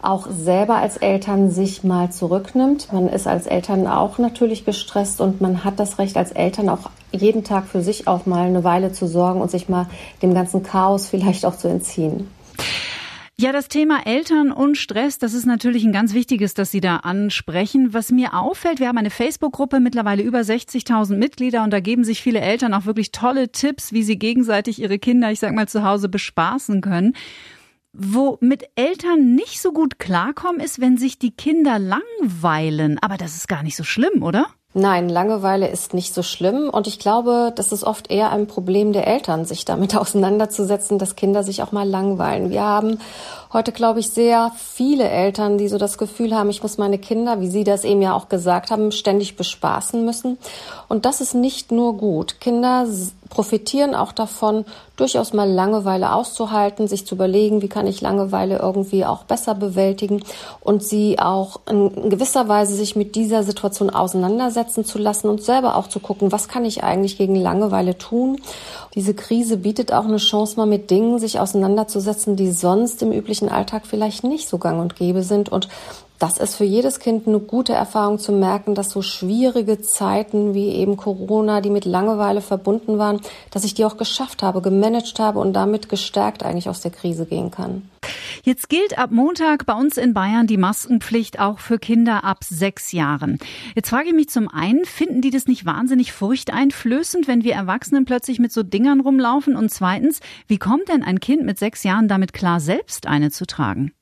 auch 0.00 0.28
selber 0.30 0.76
als 0.76 0.96
Eltern 0.96 1.50
sich 1.50 1.84
mal 1.84 2.10
zurücknimmt. 2.10 2.90
Man 2.92 3.08
ist 3.08 3.26
als 3.26 3.46
Eltern 3.46 3.86
auch 3.86 4.18
natürlich 4.18 4.64
gestresst 4.64 5.20
und 5.20 5.42
man 5.42 5.62
hat 5.64 5.78
das 5.78 5.98
Recht 5.98 6.16
als 6.16 6.32
Eltern 6.32 6.68
auch 6.70 6.90
jeden 7.12 7.44
Tag 7.44 7.66
für 7.66 7.82
sich 7.82 8.06
auch 8.06 8.24
mal 8.24 8.46
eine 8.46 8.64
Weile 8.64 8.92
zu 8.92 9.06
sorgen 9.06 9.40
und 9.40 9.50
sich 9.50 9.68
mal 9.68 9.86
dem 10.22 10.32
ganzen 10.32 10.62
Chaos 10.62 11.06
vielleicht 11.06 11.44
auch 11.44 11.56
zu 11.56 11.68
entziehen. 11.68 12.28
Ja, 13.38 13.52
das 13.52 13.68
Thema 13.68 14.06
Eltern 14.06 14.50
und 14.50 14.78
Stress, 14.78 15.18
das 15.18 15.34
ist 15.34 15.44
natürlich 15.44 15.84
ein 15.84 15.92
ganz 15.92 16.14
wichtiges, 16.14 16.54
das 16.54 16.70
Sie 16.70 16.80
da 16.80 16.96
ansprechen. 16.96 17.92
Was 17.92 18.10
mir 18.10 18.32
auffällt, 18.32 18.80
wir 18.80 18.88
haben 18.88 18.96
eine 18.96 19.10
Facebook-Gruppe, 19.10 19.78
mittlerweile 19.78 20.22
über 20.22 20.38
60.000 20.38 21.18
Mitglieder 21.18 21.62
und 21.62 21.70
da 21.70 21.80
geben 21.80 22.02
sich 22.02 22.22
viele 22.22 22.40
Eltern 22.40 22.72
auch 22.72 22.86
wirklich 22.86 23.12
tolle 23.12 23.52
Tipps, 23.52 23.92
wie 23.92 24.02
sie 24.04 24.18
gegenseitig 24.18 24.80
ihre 24.80 24.98
Kinder, 24.98 25.30
ich 25.30 25.40
sag 25.40 25.54
mal, 25.54 25.68
zu 25.68 25.84
Hause 25.84 26.08
bespaßen 26.08 26.80
können. 26.80 27.12
Wo 27.92 28.38
mit 28.40 28.70
Eltern 28.74 29.34
nicht 29.34 29.60
so 29.60 29.70
gut 29.74 29.98
klarkommen, 29.98 30.62
ist, 30.62 30.80
wenn 30.80 30.96
sich 30.96 31.18
die 31.18 31.32
Kinder 31.32 31.78
langweilen. 31.78 32.98
Aber 33.02 33.18
das 33.18 33.36
ist 33.36 33.48
gar 33.48 33.62
nicht 33.62 33.76
so 33.76 33.84
schlimm, 33.84 34.22
oder? 34.22 34.46
Nein, 34.78 35.08
Langeweile 35.08 35.68
ist 35.68 35.94
nicht 35.94 36.12
so 36.12 36.22
schlimm 36.22 36.68
und 36.68 36.86
ich 36.86 36.98
glaube, 36.98 37.50
das 37.56 37.72
ist 37.72 37.82
oft 37.82 38.10
eher 38.10 38.30
ein 38.30 38.46
Problem 38.46 38.92
der 38.92 39.06
Eltern, 39.06 39.46
sich 39.46 39.64
damit 39.64 39.96
auseinanderzusetzen, 39.96 40.98
dass 40.98 41.16
Kinder 41.16 41.42
sich 41.42 41.62
auch 41.62 41.72
mal 41.72 41.88
langweilen. 41.88 42.50
Wir 42.50 42.60
haben 42.60 42.98
heute, 43.54 43.72
glaube 43.72 44.00
ich, 44.00 44.10
sehr 44.10 44.52
viele 44.54 45.08
Eltern, 45.08 45.56
die 45.56 45.68
so 45.68 45.78
das 45.78 45.96
Gefühl 45.96 46.34
haben, 46.34 46.50
ich 46.50 46.62
muss 46.62 46.76
meine 46.76 46.98
Kinder, 46.98 47.40
wie 47.40 47.48
Sie 47.48 47.64
das 47.64 47.84
eben 47.84 48.02
ja 48.02 48.12
auch 48.12 48.28
gesagt 48.28 48.70
haben, 48.70 48.92
ständig 48.92 49.38
bespaßen 49.38 50.04
müssen. 50.04 50.36
Und 50.88 51.06
das 51.06 51.22
ist 51.22 51.32
nicht 51.32 51.72
nur 51.72 51.96
gut. 51.96 52.38
Kinder 52.38 52.86
profitieren 53.28 53.94
auch 53.94 54.12
davon, 54.12 54.64
durchaus 54.96 55.32
mal 55.32 55.50
Langeweile 55.50 56.12
auszuhalten, 56.12 56.88
sich 56.88 57.06
zu 57.06 57.14
überlegen, 57.14 57.62
wie 57.62 57.68
kann 57.68 57.86
ich 57.86 58.00
Langeweile 58.00 58.58
irgendwie 58.58 59.04
auch 59.04 59.24
besser 59.24 59.54
bewältigen 59.54 60.22
und 60.60 60.82
sie 60.82 61.18
auch 61.18 61.60
in 61.68 62.08
gewisser 62.08 62.48
Weise 62.48 62.74
sich 62.74 62.96
mit 62.96 63.14
dieser 63.14 63.42
Situation 63.42 63.90
auseinandersetzen 63.90 64.84
zu 64.84 64.98
lassen 64.98 65.28
und 65.28 65.42
selber 65.42 65.76
auch 65.76 65.88
zu 65.88 66.00
gucken, 66.00 66.32
was 66.32 66.48
kann 66.48 66.64
ich 66.64 66.82
eigentlich 66.82 67.18
gegen 67.18 67.36
Langeweile 67.36 67.98
tun. 67.98 68.40
Diese 68.94 69.14
Krise 69.14 69.58
bietet 69.58 69.92
auch 69.92 70.04
eine 70.04 70.16
Chance, 70.16 70.56
mal 70.56 70.66
mit 70.66 70.90
Dingen 70.90 71.18
sich 71.18 71.38
auseinanderzusetzen, 71.38 72.36
die 72.36 72.50
sonst 72.50 73.02
im 73.02 73.12
üblichen 73.12 73.50
Alltag 73.50 73.86
vielleicht 73.86 74.24
nicht 74.24 74.48
so 74.48 74.58
gang 74.58 74.80
und 74.80 74.96
gäbe 74.96 75.22
sind 75.22 75.50
und 75.50 75.68
das 76.18 76.38
ist 76.38 76.56
für 76.56 76.64
jedes 76.64 76.98
Kind 76.98 77.26
eine 77.26 77.40
gute 77.40 77.72
Erfahrung 77.72 78.18
zu 78.18 78.32
merken, 78.32 78.74
dass 78.74 78.90
so 78.90 79.02
schwierige 79.02 79.80
Zeiten 79.80 80.54
wie 80.54 80.68
eben 80.70 80.96
Corona, 80.96 81.60
die 81.60 81.70
mit 81.70 81.84
Langeweile 81.84 82.40
verbunden 82.40 82.98
waren, 82.98 83.20
dass 83.50 83.64
ich 83.64 83.74
die 83.74 83.84
auch 83.84 83.96
geschafft 83.96 84.42
habe, 84.42 84.62
gemanagt 84.62 85.18
habe 85.18 85.38
und 85.38 85.52
damit 85.52 85.88
gestärkt 85.88 86.42
eigentlich 86.42 86.68
aus 86.68 86.80
der 86.80 86.90
Krise 86.90 87.26
gehen 87.26 87.50
kann. 87.50 87.88
Jetzt 88.42 88.68
gilt 88.68 88.98
ab 88.98 89.10
Montag 89.10 89.66
bei 89.66 89.74
uns 89.74 89.96
in 89.96 90.14
Bayern 90.14 90.46
die 90.46 90.56
Maskenpflicht 90.56 91.40
auch 91.40 91.58
für 91.58 91.78
Kinder 91.78 92.22
ab 92.24 92.44
sechs 92.44 92.92
Jahren. 92.92 93.38
Jetzt 93.74 93.90
frage 93.90 94.08
ich 94.08 94.14
mich 94.14 94.28
zum 94.28 94.48
einen, 94.48 94.84
finden 94.84 95.20
die 95.20 95.30
das 95.30 95.46
nicht 95.46 95.66
wahnsinnig 95.66 96.12
furchteinflößend, 96.12 97.26
wenn 97.26 97.42
wir 97.42 97.54
Erwachsenen 97.54 98.04
plötzlich 98.04 98.38
mit 98.38 98.52
so 98.52 98.62
Dingern 98.62 99.00
rumlaufen? 99.00 99.56
Und 99.56 99.70
zweitens, 99.70 100.20
wie 100.46 100.58
kommt 100.58 100.88
denn 100.88 101.02
ein 101.02 101.20
Kind 101.20 101.44
mit 101.44 101.58
sechs 101.58 101.82
Jahren 101.82 102.08
damit 102.08 102.32
klar, 102.32 102.60
selbst 102.60 103.06
eine 103.06 103.30
zu 103.30 103.46
tragen? 103.46 103.92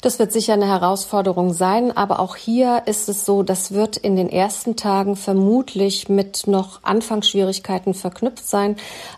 Das 0.00 0.18
wird 0.18 0.32
sicher 0.32 0.54
eine 0.54 0.66
Herausforderung 0.66 1.52
sein, 1.52 1.94
aber 1.94 2.20
auch 2.20 2.34
hier 2.34 2.84
ist 2.86 3.10
es 3.10 3.26
so, 3.26 3.42
das 3.42 3.72
wird 3.72 3.98
in 3.98 4.16
den 4.16 4.30
ersten 4.30 4.74
Tagen 4.74 5.14
vermutlich 5.14 6.08
mit 6.08 6.46
noch 6.46 6.82
Anfangsschwierigkeiten 6.82 7.92
verknüpft 7.92 8.48
sein, 8.48 8.76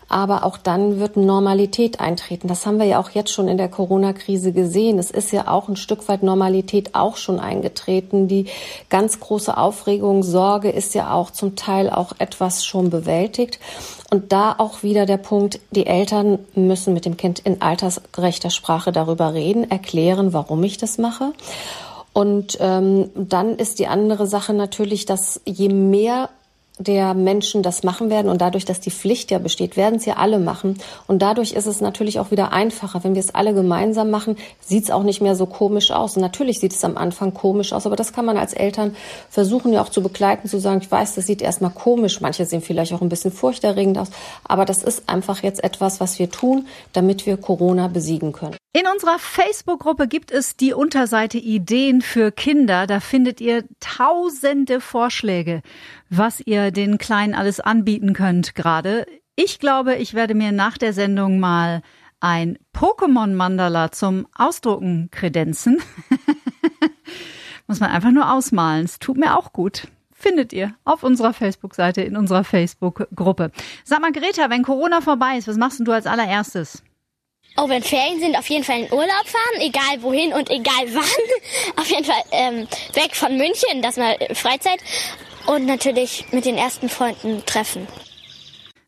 aber 0.09 0.43
auch 0.43 0.57
dann 0.57 0.99
wird 0.99 1.15
Normalität 1.15 2.01
eintreten. 2.01 2.49
Das 2.49 2.65
haben 2.65 2.79
wir 2.79 2.85
ja 2.85 2.99
auch 2.99 3.11
jetzt 3.11 3.31
schon 3.31 3.47
in 3.47 3.57
der 3.57 3.69
Corona-Krise 3.69 4.51
gesehen. 4.51 4.99
Es 4.99 5.09
ist 5.09 5.31
ja 5.31 5.47
auch 5.47 5.69
ein 5.69 5.77
Stück 5.77 6.09
weit 6.09 6.21
Normalität 6.21 6.95
auch 6.95 7.15
schon 7.15 7.39
eingetreten. 7.39 8.27
Die 8.27 8.47
ganz 8.89 9.21
große 9.21 9.55
Aufregung, 9.55 10.21
Sorge 10.21 10.69
ist 10.69 10.95
ja 10.95 11.13
auch 11.13 11.31
zum 11.31 11.55
Teil 11.55 11.89
auch 11.89 12.11
etwas 12.19 12.65
schon 12.65 12.89
bewältigt. 12.89 13.59
Und 14.13 14.31
da 14.31 14.53
auch 14.59 14.83
wieder 14.83 15.07
der 15.07 15.17
Punkt, 15.17 15.59
die 15.71 15.87
Eltern 15.87 16.37
müssen 16.53 16.93
mit 16.93 17.05
dem 17.05 17.17
Kind 17.17 17.39
in 17.39 17.63
altersgerechter 17.63 18.51
Sprache 18.51 18.91
darüber 18.91 19.33
reden, 19.33 19.71
erklären, 19.71 20.32
warum 20.33 20.63
ich 20.63 20.77
das 20.77 20.97
mache. 20.97 21.33
Und 22.13 22.57
ähm, 22.59 23.09
dann 23.15 23.57
ist 23.57 23.79
die 23.79 23.87
andere 23.87 24.27
Sache 24.27 24.53
natürlich, 24.53 25.05
dass 25.05 25.41
je 25.45 25.69
mehr 25.69 26.29
der 26.79 27.13
Menschen 27.13 27.61
das 27.61 27.83
machen 27.83 28.09
werden 28.09 28.29
und 28.29 28.41
dadurch, 28.41 28.65
dass 28.65 28.79
die 28.79 28.89
Pflicht 28.89 29.29
ja 29.29 29.37
besteht, 29.37 29.77
werden 29.77 29.95
es 29.95 30.07
alle 30.07 30.39
machen 30.39 30.79
und 31.07 31.21
dadurch 31.21 31.53
ist 31.53 31.67
es 31.67 31.81
natürlich 31.81 32.19
auch 32.19 32.31
wieder 32.31 32.51
einfacher, 32.51 33.03
wenn 33.03 33.13
wir 33.13 33.19
es 33.19 33.35
alle 33.35 33.53
gemeinsam 33.53 34.09
machen, 34.09 34.37
sieht 34.59 34.85
es 34.85 34.91
auch 34.91 35.03
nicht 35.03 35.21
mehr 35.21 35.35
so 35.35 35.45
komisch 35.45 35.91
aus. 35.91 36.15
Und 36.15 36.21
natürlich 36.21 36.59
sieht 36.59 36.73
es 36.73 36.83
am 36.83 36.97
Anfang 36.97 37.33
komisch 37.33 37.73
aus, 37.73 37.85
aber 37.85 37.95
das 37.95 38.13
kann 38.13 38.25
man 38.25 38.37
als 38.37 38.53
Eltern 38.53 38.95
versuchen 39.29 39.73
ja 39.73 39.81
auch 39.81 39.89
zu 39.89 40.01
begleiten, 40.01 40.47
zu 40.47 40.59
sagen, 40.59 40.81
ich 40.81 40.91
weiß, 40.91 41.15
das 41.15 41.27
sieht 41.27 41.41
erstmal 41.41 41.71
komisch, 41.71 42.21
manche 42.21 42.45
sehen 42.45 42.61
vielleicht 42.61 42.93
auch 42.93 43.01
ein 43.01 43.09
bisschen 43.09 43.31
furchterregend 43.31 43.97
aus, 43.97 44.09
aber 44.43 44.65
das 44.65 44.83
ist 44.83 45.07
einfach 45.07 45.43
jetzt 45.43 45.63
etwas, 45.63 45.99
was 45.99 46.19
wir 46.19 46.29
tun, 46.29 46.67
damit 46.91 47.25
wir 47.25 47.37
Corona 47.37 47.87
besiegen 47.87 48.31
können. 48.31 48.57
In 48.75 48.87
unserer 48.91 49.19
Facebook-Gruppe 49.19 50.07
gibt 50.07 50.31
es 50.31 50.57
die 50.57 50.73
Unterseite 50.73 51.37
Ideen 51.37 52.01
für 52.01 52.31
Kinder. 52.31 52.87
Da 52.87 53.01
findet 53.01 53.39
ihr 53.39 53.65
tausende 53.79 54.81
Vorschläge, 54.81 55.61
was 56.17 56.39
ihr 56.39 56.71
den 56.71 56.97
Kleinen 56.97 57.33
alles 57.33 57.59
anbieten 57.59 58.13
könnt 58.13 58.55
gerade. 58.55 59.05
Ich 59.35 59.59
glaube, 59.59 59.95
ich 59.95 60.13
werde 60.13 60.35
mir 60.35 60.51
nach 60.51 60.77
der 60.77 60.93
Sendung 60.93 61.39
mal 61.39 61.81
ein 62.19 62.57
Pokémon-Mandala 62.73 63.91
zum 63.91 64.27
Ausdrucken 64.35 65.09
kredenzen. 65.11 65.81
Muss 67.67 67.79
man 67.79 67.91
einfach 67.91 68.11
nur 68.11 68.31
ausmalen. 68.31 68.85
Es 68.85 68.99
tut 68.99 69.17
mir 69.17 69.37
auch 69.37 69.53
gut 69.53 69.87
findet 70.23 70.53
ihr 70.53 70.73
auf 70.85 71.03
unserer 71.03 71.33
Facebook-Seite, 71.33 72.01
in 72.01 72.15
unserer 72.15 72.45
Facebook-Gruppe. 72.45 73.51
Sag 73.83 74.01
mal, 74.01 74.13
Greta, 74.13 74.49
wenn 74.49 74.63
Corona 74.63 75.01
vorbei 75.01 75.37
ist, 75.37 75.49
was 75.49 75.57
machst 75.57 75.81
du 75.83 75.91
als 75.91 76.07
allererstes? 76.07 76.81
Oh, 77.57 77.69
wenn 77.69 77.83
Ferien 77.83 78.19
sind, 78.19 78.35
auf 78.35 78.49
jeden 78.49 78.63
Fall 78.63 78.79
in 78.79 78.91
Urlaub 78.91 79.27
fahren, 79.27 79.59
egal 79.61 80.01
wohin 80.01 80.33
und 80.33 80.49
egal 80.49 80.85
wann. 80.93 81.75
Auf 81.75 81.89
jeden 81.89 82.05
Fall 82.05 82.23
ähm, 82.31 82.67
weg 82.93 83.15
von 83.15 83.37
München, 83.37 83.81
das 83.83 83.97
mal 83.97 84.15
äh, 84.19 84.33
Freizeit. 84.33 84.79
Und 85.45 85.65
natürlich 85.65 86.25
mit 86.31 86.45
den 86.45 86.55
ersten 86.55 86.89
Freunden 86.89 87.45
treffen. 87.45 87.87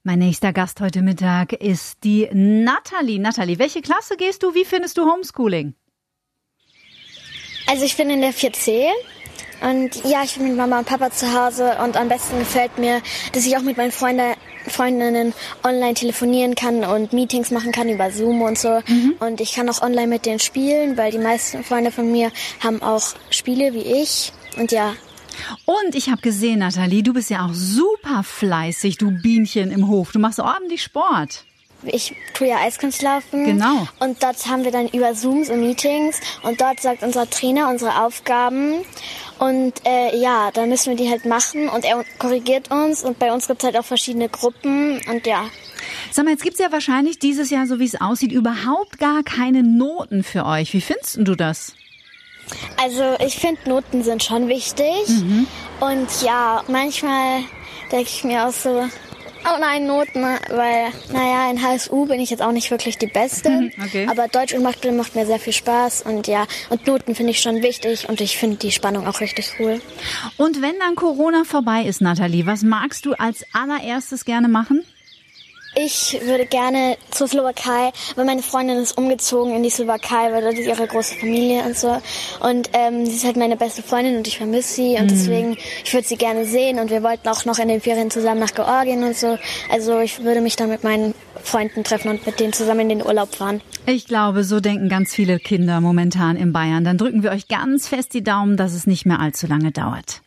Mein 0.04 0.20
nächster 0.20 0.54
Gast 0.54 0.82
heute 0.82 1.02
Mittag 1.02 1.54
ist 1.54 2.04
die 2.04 2.30
Nathalie. 2.32 3.20
Nathalie, 3.20 3.58
welche 3.58 3.82
Klasse 3.82 4.16
gehst 4.18 4.44
du? 4.44 4.54
Wie 4.54 4.66
findest 4.66 4.98
du 4.98 5.12
Homeschooling? 5.12 5.74
Also 7.68 7.86
ich 7.86 7.98
bin 7.98 8.10
in 8.12 8.22
der 8.22 8.32
4C 8.32 8.90
und 9.62 10.04
ja, 10.06 10.24
ich 10.24 10.36
bin 10.36 10.50
mit 10.50 10.58
Mama 10.58 10.80
und 10.80 10.86
Papa 10.88 11.10
zu 11.10 11.34
Hause 11.34 11.78
und 11.84 11.98
am 11.98 12.08
besten 12.08 12.38
gefällt 12.38 12.78
mir, 12.78 13.02
dass 13.32 13.46
ich 13.46 13.58
auch 13.58 13.62
mit 13.62 13.78
meinen 13.78 13.92
Freunden 13.92 14.36
Freundinnen 14.68 15.34
online 15.64 15.94
telefonieren 15.94 16.56
kann 16.56 16.84
und 16.84 17.14
Meetings 17.14 17.52
machen 17.52 17.72
kann 17.72 17.90
über 17.90 18.12
Zoom 18.12 18.42
und 18.42 18.58
so. 18.58 18.82
Mhm. 18.88 19.16
Und 19.20 19.42
ich 19.42 19.54
kann 19.54 19.70
auch 19.70 19.82
online 19.82 20.08
mit 20.08 20.26
denen 20.26 20.40
spielen, 20.40 20.98
weil 20.98 21.12
die 21.12 21.20
meisten 21.20 21.64
Freunde 21.64 21.92
von 21.92 22.12
mir 22.12 22.32
haben 22.64 22.82
auch 22.82 23.14
Spiele 23.30 23.74
wie 23.74 24.02
ich. 24.02 24.32
Und 24.58 24.72
ja. 24.72 24.94
Und 25.66 25.96
ich 25.96 26.10
habe 26.10 26.22
gesehen, 26.22 26.60
Nathalie, 26.60 27.04
du 27.04 27.14
bist 27.14 27.30
ja 27.30 27.46
auch 27.46 27.54
super 27.54 28.24
fleißig, 28.24 28.98
du 28.98 29.12
Bienchen 29.12 29.72
im 29.72 29.88
Hof. 29.88 30.12
Du 30.12 30.20
machst 30.20 30.40
ordentlich 30.40 30.84
Sport 30.84 31.46
ich 31.88 32.16
tue 32.34 32.48
ja 32.48 32.58
Eiskunstlaufen. 32.58 33.46
Genau. 33.46 33.88
Und 34.00 34.22
dort 34.24 34.46
haben 34.48 34.64
wir 34.64 34.72
dann 34.72 34.88
über 34.88 35.14
Zooms 35.14 35.50
und 35.50 35.62
Meetings 35.62 36.20
und 36.44 36.60
dort 36.62 36.80
sagt 36.80 37.04
unser 37.04 37.30
Trainer 37.30 37.70
unsere 37.70 38.04
Aufgaben. 38.04 38.84
Und 39.40 39.74
äh, 39.86 40.18
ja, 40.18 40.52
dann 40.54 40.70
müssen 40.70 40.92
wir 40.92 40.96
die 40.96 41.10
halt 41.10 41.26
machen 41.26 41.68
und 41.70 41.84
er 41.84 42.04
korrigiert 42.20 42.72
uns 42.72 43.04
und 43.04 43.20
bei 43.20 43.34
uns 43.34 43.48
gibt 43.48 43.62
es 43.62 43.66
halt 43.66 43.78
auch 43.78 43.86
verschiedene 43.86 44.30
Gruppen 44.30 45.02
und 45.10 45.28
ja. 45.28 45.46
Sag 46.12 46.26
mal, 46.26 46.32
jetzt 46.32 46.44
gibt 46.44 46.56
es 46.56 46.62
ja 46.62 46.72
wahrscheinlich 46.72 47.20
dieses 47.20 47.50
Jahr, 47.50 47.68
so 47.68 47.80
wie 47.80 47.86
es 47.86 48.00
aussieht, 48.00 48.32
überhaupt 48.32 48.98
gar 48.98 49.24
keine 49.24 49.62
Noten 49.62 50.24
für 50.24 50.46
euch. 50.46 50.74
Wie 50.74 50.82
findest 50.82 51.18
du 51.20 51.36
das? 51.36 51.74
Also 52.82 53.16
ich 53.26 53.36
finde, 53.38 53.70
Noten 53.70 54.04
sind 54.04 54.24
schon 54.24 54.48
wichtig. 54.48 55.08
Mhm. 55.08 55.48
Und 55.80 56.08
ja, 56.22 56.64
manchmal 56.68 57.42
denke 57.92 58.10
ich 58.10 58.24
mir 58.24 58.48
auch 58.48 58.54
so, 58.54 58.86
Oh 59.48 59.60
nein, 59.60 59.86
Noten, 59.86 60.24
weil, 60.24 60.92
naja, 61.14 61.52
in 61.52 61.62
HSU 61.62 62.08
bin 62.08 62.20
ich 62.20 62.32
jetzt 62.32 62.42
auch 62.42 62.52
nicht 62.52 62.72
wirklich 62.72 62.98
die 62.98 63.06
Beste. 63.06 63.70
Okay. 63.80 64.08
Aber 64.10 64.28
Deutsch 64.28 64.56
und 64.56 64.64
Mathe 64.64 64.92
macht 64.92 65.14
mir 65.14 65.28
sehr 65.28 65.38
viel 65.38 65.54
Spaß 65.54 66.02
und 66.02 66.26
ja, 66.26 66.48
und 66.72 66.88
Noten 66.88 67.14
finde 67.14 67.32
ich 67.32 67.42
schon 67.42 67.62
wichtig 67.62 68.10
und 68.10 68.22
ich 68.22 68.40
finde 68.40 68.58
die 68.58 68.72
Spannung 68.72 69.06
auch 69.06 69.22
richtig 69.22 69.54
cool. 69.60 69.82
Und 70.38 70.64
wenn 70.64 70.74
dann 70.80 70.96
Corona 70.96 71.44
vorbei 71.44 71.84
ist, 71.84 72.02
Nathalie, 72.02 72.48
was 72.48 72.64
magst 72.64 73.06
du 73.06 73.14
als 73.14 73.46
allererstes 73.54 74.26
gerne 74.26 74.48
machen? 74.48 74.84
Ich 75.78 76.18
würde 76.24 76.46
gerne 76.46 76.98
zur 77.12 77.28
Slowakei, 77.28 77.92
weil 78.16 78.26
meine 78.26 78.42
Freundin 78.42 78.78
ist 78.78 78.98
umgezogen 78.98 79.54
in 79.54 79.62
die 79.62 79.70
Slowakei, 79.70 80.32
weil 80.32 80.42
dort 80.42 80.54
ist 80.54 80.68
ihre 80.68 80.88
große 80.88 81.16
Familie 81.16 81.64
und 81.64 81.78
so. 81.78 82.02
Und 82.40 82.70
ähm, 82.72 83.06
sie 83.06 83.12
ist 83.12 83.26
halt 83.26 83.36
meine 83.36 83.58
beste 83.58 83.84
Freundin 83.84 84.16
und 84.18 84.28
ich 84.28 84.38
vermisse 84.38 84.76
sie 84.76 84.96
und 84.96 85.04
mhm. 85.04 85.08
deswegen, 85.10 85.58
ich 85.84 85.94
würde 85.94 86.08
sie 86.08 86.16
gerne 86.16 86.46
sehen 86.46 86.80
und 86.80 86.90
wir 86.92 87.04
wollten 87.04 87.28
auch 87.28 87.44
noch 87.44 87.60
in 87.60 87.68
den 87.68 87.82
Ferien 87.82 88.10
zusammen 88.10 88.40
nach 88.40 88.54
Georgien 88.54 89.04
und 89.04 89.18
so. 89.18 89.38
Also 89.70 90.00
ich 90.00 90.24
würde 90.24 90.40
mich 90.40 90.56
dann 90.56 90.70
mit 90.70 90.86
meinen 90.86 91.14
Freunden 91.44 91.84
treffen 91.84 92.10
und 92.10 92.26
mit 92.26 92.40
denen 92.40 92.54
zusammen 92.54 92.82
in 92.82 92.90
den 92.90 93.06
Urlaub 93.06 93.36
fahren. 93.36 93.62
Ich 93.86 94.06
glaube, 94.06 94.46
so 94.46 94.62
denken 94.62 94.88
ganz 94.88 95.14
viele 95.14 95.40
Kinder 95.40 95.82
momentan 95.82 96.38
in 96.38 96.54
Bayern. 96.54 96.86
Dann 96.86 96.98
drücken 96.98 97.22
wir 97.22 97.32
euch 97.32 97.50
ganz 97.50 97.88
fest 97.88 98.14
die 98.14 98.24
Daumen, 98.24 98.56
dass 98.56 98.74
es 98.74 98.88
nicht 98.88 99.06
mehr 99.06 99.20
allzu 99.20 99.46
lange 99.46 99.72
dauert. 99.72 100.22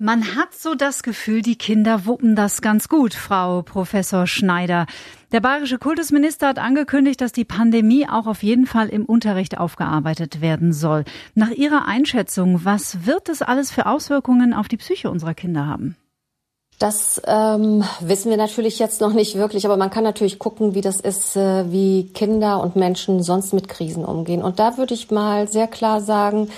Man 0.00 0.36
hat 0.36 0.54
so 0.54 0.76
das 0.76 1.02
Gefühl, 1.02 1.42
die 1.42 1.58
Kinder 1.58 2.06
wuppen 2.06 2.36
das 2.36 2.62
ganz 2.62 2.88
gut, 2.88 3.14
Frau 3.14 3.62
Professor 3.62 4.28
Schneider. 4.28 4.86
Der 5.32 5.40
bayerische 5.40 5.78
Kultusminister 5.78 6.46
hat 6.46 6.60
angekündigt, 6.60 7.20
dass 7.20 7.32
die 7.32 7.44
Pandemie 7.44 8.08
auch 8.08 8.28
auf 8.28 8.44
jeden 8.44 8.66
Fall 8.66 8.90
im 8.90 9.04
Unterricht 9.04 9.58
aufgearbeitet 9.58 10.40
werden 10.40 10.72
soll. 10.72 11.02
Nach 11.34 11.50
Ihrer 11.50 11.86
Einschätzung, 11.86 12.64
was 12.64 13.06
wird 13.06 13.28
das 13.28 13.42
alles 13.42 13.72
für 13.72 13.86
Auswirkungen 13.86 14.54
auf 14.54 14.68
die 14.68 14.76
Psyche 14.76 15.10
unserer 15.10 15.34
Kinder 15.34 15.66
haben? 15.66 15.96
Das 16.78 17.20
ähm, 17.26 17.82
wissen 17.98 18.30
wir 18.30 18.36
natürlich 18.36 18.78
jetzt 18.78 19.00
noch 19.00 19.12
nicht 19.12 19.34
wirklich, 19.34 19.66
aber 19.66 19.76
man 19.76 19.90
kann 19.90 20.04
natürlich 20.04 20.38
gucken, 20.38 20.76
wie 20.76 20.80
das 20.80 21.00
ist, 21.00 21.34
äh, 21.34 21.72
wie 21.72 22.04
Kinder 22.14 22.62
und 22.62 22.76
Menschen 22.76 23.20
sonst 23.20 23.52
mit 23.52 23.68
Krisen 23.68 24.04
umgehen. 24.04 24.44
Und 24.44 24.60
da 24.60 24.78
würde 24.78 24.94
ich 24.94 25.10
mal 25.10 25.48
sehr 25.48 25.66
klar 25.66 26.00
sagen, 26.00 26.50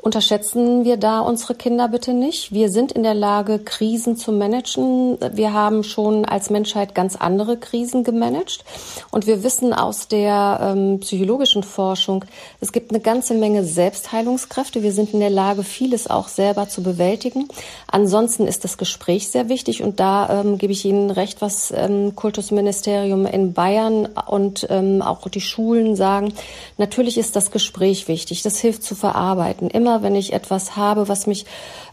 Unterschätzen 0.00 0.84
wir 0.84 0.96
da 0.96 1.20
unsere 1.20 1.56
Kinder 1.56 1.88
bitte 1.88 2.14
nicht. 2.14 2.52
Wir 2.52 2.70
sind 2.70 2.92
in 2.92 3.02
der 3.02 3.14
Lage, 3.14 3.58
Krisen 3.58 4.16
zu 4.16 4.30
managen. 4.30 5.18
Wir 5.32 5.52
haben 5.52 5.82
schon 5.82 6.24
als 6.24 6.50
Menschheit 6.50 6.94
ganz 6.94 7.16
andere 7.16 7.56
Krisen 7.56 8.04
gemanagt. 8.04 8.64
Und 9.10 9.26
wir 9.26 9.42
wissen 9.42 9.74
aus 9.74 10.06
der 10.06 10.60
ähm, 10.62 11.00
psychologischen 11.00 11.64
Forschung, 11.64 12.24
es 12.60 12.70
gibt 12.70 12.92
eine 12.92 13.00
ganze 13.00 13.34
Menge 13.34 13.64
Selbstheilungskräfte. 13.64 14.84
Wir 14.84 14.92
sind 14.92 15.14
in 15.14 15.20
der 15.20 15.30
Lage, 15.30 15.64
vieles 15.64 16.08
auch 16.08 16.28
selber 16.28 16.68
zu 16.68 16.84
bewältigen. 16.84 17.48
Ansonsten 17.90 18.46
ist 18.46 18.62
das 18.62 18.78
Gespräch 18.78 19.28
sehr 19.28 19.48
wichtig. 19.48 19.82
Und 19.82 19.98
da 19.98 20.42
ähm, 20.42 20.58
gebe 20.58 20.72
ich 20.72 20.84
Ihnen 20.84 21.10
recht, 21.10 21.42
was 21.42 21.72
ähm, 21.76 22.14
Kultusministerium 22.14 23.26
in 23.26 23.52
Bayern 23.52 24.06
und 24.26 24.64
ähm, 24.70 25.02
auch 25.02 25.28
die 25.28 25.40
Schulen 25.40 25.96
sagen. 25.96 26.32
Natürlich 26.76 27.18
ist 27.18 27.34
das 27.34 27.50
Gespräch 27.50 28.06
wichtig. 28.06 28.42
Das 28.42 28.58
hilft 28.58 28.84
zu 28.84 28.94
verarbeiten. 28.94 29.68
Immer 29.68 29.87
immer, 29.88 30.02
wenn 30.02 30.14
ich 30.14 30.32
etwas 30.32 30.76
habe, 30.76 31.08
was 31.08 31.26
mich 31.26 31.46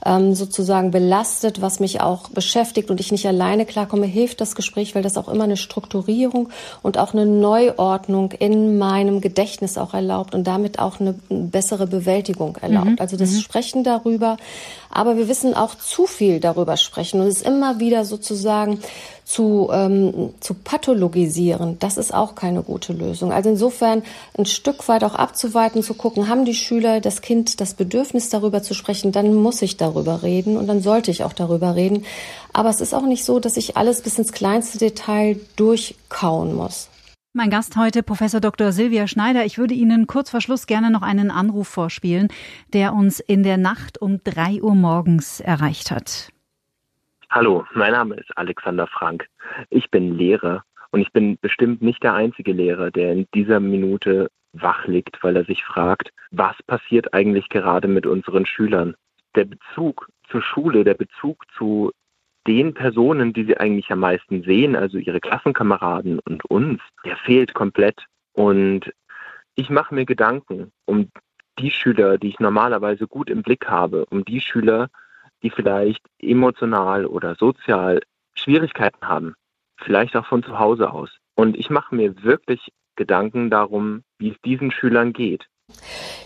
ähm, 0.05 0.35
sozusagen 0.35 0.91
belastet, 0.91 1.61
was 1.61 1.79
mich 1.79 2.01
auch 2.01 2.29
beschäftigt 2.29 2.91
und 2.91 2.99
ich 2.99 3.11
nicht 3.11 3.25
alleine 3.25 3.65
klarkomme, 3.65 4.05
hilft 4.05 4.41
das 4.41 4.55
Gespräch, 4.55 4.95
weil 4.95 5.03
das 5.03 5.17
auch 5.17 5.29
immer 5.29 5.45
eine 5.45 5.57
Strukturierung 5.57 6.49
und 6.83 6.97
auch 6.97 7.13
eine 7.13 7.25
Neuordnung 7.25 8.31
in 8.33 8.77
meinem 8.77 9.21
Gedächtnis 9.21 9.77
auch 9.77 9.93
erlaubt 9.93 10.35
und 10.35 10.45
damit 10.45 10.79
auch 10.79 10.99
eine 10.99 11.15
bessere 11.29 11.87
Bewältigung 11.87 12.57
erlaubt. 12.57 12.85
Mhm. 12.85 12.97
Also 12.99 13.17
das 13.17 13.31
mhm. 13.31 13.39
Sprechen 13.39 13.83
darüber, 13.83 14.37
aber 14.95 15.17
wir 15.17 15.27
wissen 15.27 15.53
auch 15.53 15.75
zu 15.75 16.07
viel 16.07 16.39
darüber 16.39 16.77
sprechen 16.77 17.19
und 17.19 17.27
es 17.27 17.41
immer 17.41 17.79
wieder 17.79 18.05
sozusagen 18.05 18.79
zu, 19.25 19.69
ähm, 19.73 20.33
zu 20.39 20.53
pathologisieren, 20.53 21.77
das 21.79 21.97
ist 21.97 22.13
auch 22.13 22.35
keine 22.35 22.61
gute 22.61 22.93
Lösung. 22.93 23.33
Also 23.33 23.49
insofern 23.49 24.03
ein 24.37 24.45
Stück 24.45 24.87
weit 24.87 25.03
auch 25.03 25.15
abzuweiten, 25.15 25.83
zu 25.83 25.95
gucken, 25.95 26.29
haben 26.29 26.45
die 26.45 26.53
Schüler, 26.53 27.01
das 27.01 27.21
Kind 27.21 27.59
das 27.59 27.73
Bedürfnis 27.73 28.29
darüber 28.29 28.63
zu 28.63 28.73
sprechen, 28.73 29.11
dann 29.11 29.33
muss 29.33 29.61
ich 29.61 29.77
darüber 29.77 30.23
reden 30.23 30.57
und 30.57 30.67
dann 30.67 30.81
sollte 30.81 31.11
ich 31.11 31.23
auch 31.23 31.33
darüber 31.33 31.75
reden. 31.75 32.05
Aber 32.53 32.69
es 32.69 32.79
ist 32.79 32.93
auch 32.93 33.05
nicht 33.05 33.25
so, 33.25 33.39
dass 33.39 33.57
ich 33.57 33.75
alles 33.75 34.01
bis 34.01 34.17
ins 34.17 34.31
kleinste 34.31 34.77
Detail 34.77 35.39
durchkauen 35.57 36.55
muss. 36.55 36.87
Mein 37.37 37.49
Gast 37.49 37.75
heute, 37.75 38.01
Professor 38.01 38.39
Dr. 38.39 38.71
Silvia 38.71 39.07
Schneider. 39.07 39.43
Ich 39.43 39.57
würde 39.57 39.73
Ihnen 39.73 40.07
kurz 40.07 40.29
vor 40.29 40.39
Schluss 40.39 40.67
gerne 40.67 40.89
noch 40.89 41.01
einen 41.01 41.31
Anruf 41.31 41.67
vorspielen, 41.67 42.29
der 42.71 42.93
uns 42.93 43.19
in 43.19 43.43
der 43.43 43.57
Nacht 43.57 44.01
um 44.01 44.23
drei 44.23 44.61
Uhr 44.61 44.73
morgens 44.73 45.41
erreicht 45.41 45.91
hat. 45.91 46.29
Hallo, 47.29 47.65
mein 47.73 47.91
Name 47.91 48.15
ist 48.15 48.37
Alexander 48.37 48.87
Frank. 48.87 49.27
Ich 49.69 49.91
bin 49.91 50.17
Lehrer 50.17 50.63
und 50.91 51.01
ich 51.01 51.11
bin 51.11 51.37
bestimmt 51.41 51.81
nicht 51.81 52.03
der 52.03 52.13
einzige 52.13 52.53
Lehrer, 52.53 52.89
der 52.89 53.11
in 53.11 53.27
dieser 53.33 53.59
Minute 53.59 54.29
wach 54.53 54.87
liegt, 54.87 55.21
weil 55.21 55.35
er 55.35 55.43
sich 55.43 55.61
fragt, 55.65 56.13
was 56.31 56.55
passiert 56.67 57.13
eigentlich 57.13 57.49
gerade 57.49 57.89
mit 57.89 58.05
unseren 58.05 58.45
Schülern? 58.45 58.95
Der 59.35 59.43
Bezug 59.43 60.07
zur 60.31 60.41
Schule, 60.41 60.85
der 60.85 60.93
Bezug 60.93 61.43
zu 61.57 61.91
den 62.47 62.73
Personen, 62.73 63.33
die 63.33 63.45
sie 63.45 63.57
eigentlich 63.57 63.91
am 63.91 63.99
meisten 63.99 64.43
sehen, 64.43 64.75
also 64.75 64.97
ihre 64.97 65.19
Klassenkameraden 65.19 66.19
und 66.19 66.45
uns, 66.45 66.81
der 67.03 67.17
fehlt 67.17 67.53
komplett. 67.53 68.05
Und 68.33 68.93
ich 69.55 69.69
mache 69.69 69.95
mir 69.95 70.05
Gedanken 70.05 70.71
um 70.85 71.09
die 71.57 71.71
Schüler, 71.71 72.17
die 72.17 72.29
ich 72.29 72.39
normalerweise 72.39 73.07
gut 73.07 73.29
im 73.29 73.41
Blick 73.41 73.67
habe, 73.67 74.05
um 74.07 74.25
die 74.25 74.41
Schüler, 74.41 74.89
die 75.41 75.49
vielleicht 75.49 76.05
emotional 76.19 77.05
oder 77.05 77.35
sozial 77.35 78.01
Schwierigkeiten 78.35 79.07
haben, 79.07 79.35
vielleicht 79.77 80.15
auch 80.15 80.25
von 80.25 80.43
zu 80.43 80.59
Hause 80.59 80.91
aus. 80.91 81.17
Und 81.35 81.57
ich 81.57 81.69
mache 81.69 81.95
mir 81.95 82.23
wirklich 82.23 82.71
Gedanken 82.95 83.49
darum, 83.49 84.03
wie 84.19 84.29
es 84.29 84.41
diesen 84.43 84.71
Schülern 84.71 85.13
geht. 85.13 85.47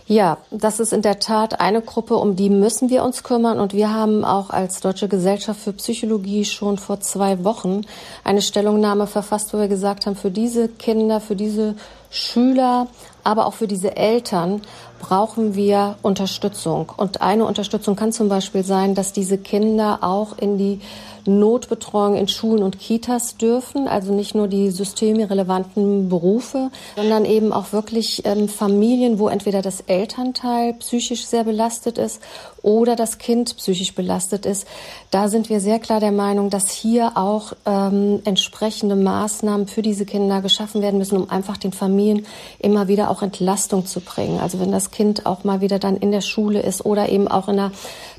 Ja, 0.10 0.39
das 0.50 0.79
ist 0.79 0.91
in 0.91 1.03
der 1.03 1.19
Tat 1.19 1.62
eine 1.62 1.84
Gruppe, 1.84 2.15
um 2.15 2.36
die 2.36 2.50
müssen 2.50 2.89
wir 2.89 3.03
uns 3.03 3.24
kümmern. 3.24 3.60
Und 3.60 3.74
wir 3.74 3.93
haben 3.93 4.25
auch 4.25 4.50
als 4.50 4.79
Deutsche 4.79 5.08
Gesellschaft 5.08 5.60
für 5.60 5.72
Psychologie 5.74 6.46
schon 6.46 6.79
vor 6.79 7.00
zwei 7.00 7.43
Wochen 7.43 7.81
eine 8.24 8.41
Stellungnahme 8.41 9.05
verfasst, 9.05 9.53
wo 9.53 9.60
wir 9.60 9.67
gesagt 9.67 10.08
haben, 10.08 10.15
für 10.15 10.31
diese 10.31 10.67
Kinder, 10.67 11.22
für 11.22 11.36
diese 11.36 11.75
Schüler, 12.10 12.88
aber 13.24 13.46
auch 13.46 13.53
für 13.53 13.67
diese 13.67 13.96
Eltern 13.96 14.63
brauchen 15.00 15.53
wir 15.53 15.98
Unterstützung. 16.01 16.92
Und 16.98 17.22
eine 17.22 17.46
Unterstützung 17.46 17.96
kann 17.96 18.11
zum 18.11 18.29
Beispiel 18.29 18.63
sein, 18.63 18.96
dass 18.96 19.13
diese 19.13 19.37
Kinder 19.37 20.00
auch 20.01 20.40
in 20.40 20.57
die 20.57 20.81
Notbetreuung 21.29 22.15
in 22.15 22.27
Schulen 22.27 22.63
und 22.63 22.79
Kitas 22.79 23.37
dürfen, 23.37 23.87
also 23.87 24.13
nicht 24.13 24.35
nur 24.35 24.48
die 24.48 24.72
systemrelevanten 24.72 26.09
Berufe, 26.09 26.72
sondern 26.96 27.25
eben 27.25 27.53
auch 27.53 27.72
wirklich 27.72 28.25
ähm, 28.25 28.50
Familien, 28.50 29.20
wo 29.20 29.29
entweder 29.29 29.61
das 29.61 29.81
Elternteil 29.81 30.74
psychisch 30.74 31.25
sehr 31.25 31.44
belastet 31.44 31.98
ist 31.98 32.22
oder 32.61 32.96
das 32.96 33.18
Kind 33.18 33.55
psychisch 33.57 33.96
belastet 33.96 34.46
ist. 34.46 34.68
Da 35.11 35.27
sind 35.27 35.50
wir 35.50 35.59
sehr 35.59 35.79
klar 35.79 36.00
der 36.00 36.11
Meinung, 36.11 36.50
dass 36.50 36.72
hier 36.72 37.13
auch 37.15 37.53
ähm, 37.65 38.22
entsprechende 38.25 38.96
Maßnahmen 38.96 39.68
für 39.68 39.81
diese 39.81 40.05
Kinder 40.05 40.42
geschaffen 40.42 40.81
werden 40.81 40.98
müssen, 40.98 41.18
um 41.18 41.29
einfach 41.29 41.57
den 41.57 41.72
Familien 41.72 42.25
immer 42.59 42.87
wieder 42.87 43.09
auch 43.09 43.22
Entlastung 43.22 43.85
zu 43.85 44.01
bringen. 44.01 44.39
Also 44.39 44.59
wenn 44.59 44.72
das 44.72 44.92
Kind 44.92 45.25
auch 45.25 45.44
mal 45.44 45.61
wieder 45.61 45.79
dann 45.79 45.98
in 45.98 46.11
der 46.11 46.22
Schule 46.22 46.61
ist 46.61 46.85
oder 46.85 47.09
eben 47.09 47.27
auch 47.27 47.48
in 47.48 47.59
einer 47.59 47.72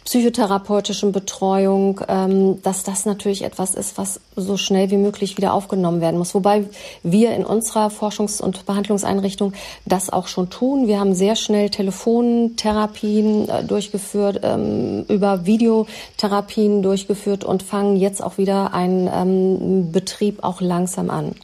psychotherapeutischen 0.05 1.13
Betreuung, 1.13 2.01
ähm, 2.09 2.63
dass 2.63 2.83
das 2.83 3.07
natürlich 3.07 3.43
etwas 3.43 3.75
ist, 3.75 3.99
was 3.99 4.21
so 4.37 4.57
schnell 4.57 4.91
wie 4.91 4.97
möglich 4.97 5.37
wieder 5.37 5.53
aufgenommen 5.53 6.01
werden 6.01 6.19
muss. 6.19 6.35
Wobei 6.35 6.65
wir 7.03 7.35
in 7.35 7.45
unserer 7.45 7.89
Forschungs- 7.89 8.41
und 8.41 8.67
Behandlungseinrichtung 8.67 9.53
das 9.85 10.11
auch 10.11 10.29
schon 10.29 10.51
tun. 10.51 10.87
Wir 10.87 10.99
haben 10.99 11.15
sehr 11.15 11.37
schnell 11.37 11.71
Telefontherapien 11.71 13.49
äh, 13.49 13.65
durchgeführt, 13.65 14.41
ähm, 14.43 15.05
über 15.09 15.47
Videotherapien 15.47 16.83
durchgeführt 16.83 17.45
und 17.45 17.63
fangen 17.63 17.97
jetzt 17.97 18.23
auch 18.23 18.39
wieder 18.39 18.73
einen 18.75 19.09
ähm, 19.13 19.93
Betrieb 19.93 20.43
auch 20.43 20.61
langsam 20.61 21.11
an. 21.11 21.35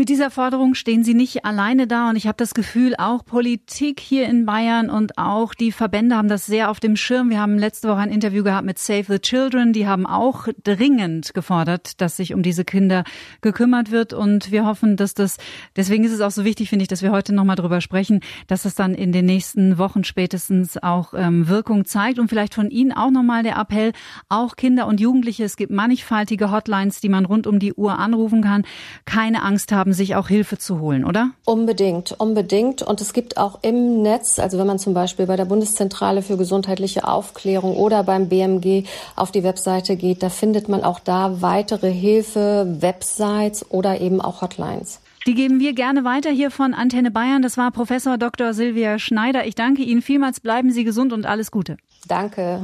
Mit 0.00 0.08
dieser 0.08 0.30
Forderung 0.30 0.72
stehen 0.72 1.04
Sie 1.04 1.12
nicht 1.12 1.44
alleine 1.44 1.86
da 1.86 2.08
und 2.08 2.16
ich 2.16 2.26
habe 2.26 2.36
das 2.38 2.54
Gefühl, 2.54 2.94
auch 2.96 3.22
Politik 3.22 4.00
hier 4.00 4.26
in 4.30 4.46
Bayern 4.46 4.88
und 4.88 5.18
auch 5.18 5.52
die 5.52 5.72
Verbände 5.72 6.16
haben 6.16 6.28
das 6.28 6.46
sehr 6.46 6.70
auf 6.70 6.80
dem 6.80 6.96
Schirm. 6.96 7.28
Wir 7.28 7.38
haben 7.38 7.58
letzte 7.58 7.86
Woche 7.86 7.98
ein 7.98 8.10
Interview 8.10 8.42
gehabt 8.42 8.64
mit 8.64 8.78
Save 8.78 9.04
the 9.06 9.18
Children. 9.18 9.74
Die 9.74 9.86
haben 9.86 10.06
auch 10.06 10.48
dringend 10.64 11.34
gefordert, 11.34 12.00
dass 12.00 12.16
sich 12.16 12.32
um 12.32 12.42
diese 12.42 12.64
Kinder 12.64 13.04
gekümmert 13.42 13.90
wird 13.90 14.14
und 14.14 14.50
wir 14.50 14.64
hoffen, 14.64 14.96
dass 14.96 15.12
das, 15.12 15.36
deswegen 15.76 16.04
ist 16.04 16.12
es 16.12 16.22
auch 16.22 16.30
so 16.30 16.46
wichtig, 16.46 16.70
finde 16.70 16.84
ich, 16.84 16.88
dass 16.88 17.02
wir 17.02 17.10
heute 17.10 17.34
nochmal 17.34 17.56
drüber 17.56 17.82
sprechen, 17.82 18.20
dass 18.46 18.64
es 18.64 18.74
dann 18.74 18.94
in 18.94 19.12
den 19.12 19.26
nächsten 19.26 19.76
Wochen 19.76 20.04
spätestens 20.04 20.82
auch 20.82 21.12
ähm, 21.12 21.46
Wirkung 21.46 21.84
zeigt 21.84 22.18
und 22.18 22.28
vielleicht 22.28 22.54
von 22.54 22.70
Ihnen 22.70 22.92
auch 22.92 23.10
nochmal 23.10 23.42
der 23.42 23.58
Appell, 23.58 23.92
auch 24.30 24.56
Kinder 24.56 24.86
und 24.86 24.98
Jugendliche, 24.98 25.44
es 25.44 25.56
gibt 25.58 25.70
mannigfaltige 25.70 26.50
Hotlines, 26.50 27.02
die 27.02 27.10
man 27.10 27.26
rund 27.26 27.46
um 27.46 27.58
die 27.58 27.74
Uhr 27.74 27.98
anrufen 27.98 28.40
kann, 28.40 28.62
keine 29.04 29.42
Angst 29.42 29.72
haben, 29.72 29.89
haben, 29.90 29.94
sich 29.94 30.14
auch 30.14 30.28
Hilfe 30.28 30.58
zu 30.58 30.80
holen, 30.80 31.04
oder? 31.04 31.30
Unbedingt, 31.44 32.12
unbedingt. 32.18 32.82
Und 32.82 33.00
es 33.00 33.12
gibt 33.12 33.36
auch 33.36 33.58
im 33.62 34.02
Netz, 34.02 34.38
also 34.38 34.58
wenn 34.58 34.66
man 34.66 34.78
zum 34.78 34.94
Beispiel 34.94 35.26
bei 35.26 35.36
der 35.36 35.44
Bundeszentrale 35.44 36.22
für 36.22 36.36
gesundheitliche 36.36 37.06
Aufklärung 37.06 37.76
oder 37.76 38.04
beim 38.04 38.28
BMG 38.28 38.84
auf 39.16 39.32
die 39.32 39.42
Webseite 39.42 39.96
geht, 39.96 40.22
da 40.22 40.28
findet 40.28 40.68
man 40.68 40.84
auch 40.84 41.00
da 41.00 41.42
weitere 41.42 41.90
Hilfe, 41.90 42.66
Websites 42.80 43.66
oder 43.70 44.00
eben 44.00 44.20
auch 44.20 44.42
Hotlines. 44.42 45.00
Die 45.26 45.34
geben 45.34 45.60
wir 45.60 45.74
gerne 45.74 46.04
weiter 46.04 46.30
hier 46.30 46.50
von 46.50 46.72
Antenne 46.72 47.10
Bayern. 47.10 47.42
Das 47.42 47.58
war 47.58 47.70
Professor 47.70 48.16
Dr. 48.16 48.54
Silvia 48.54 48.98
Schneider. 48.98 49.46
Ich 49.46 49.54
danke 49.54 49.82
Ihnen 49.82 50.00
vielmals. 50.00 50.40
Bleiben 50.40 50.72
Sie 50.72 50.84
gesund 50.84 51.12
und 51.12 51.26
alles 51.26 51.50
Gute. 51.50 51.76
Danke. 52.08 52.60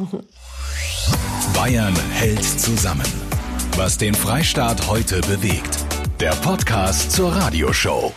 Bayern 1.55 1.95
hält 2.13 2.43
zusammen. 2.43 3.07
Was 3.77 3.99
den 3.99 4.15
Freistaat 4.15 4.89
heute 4.89 5.21
bewegt. 5.21 5.86
Der 6.21 6.31
Podcast 6.31 7.13
zur 7.13 7.31
Radioshow. 7.31 8.15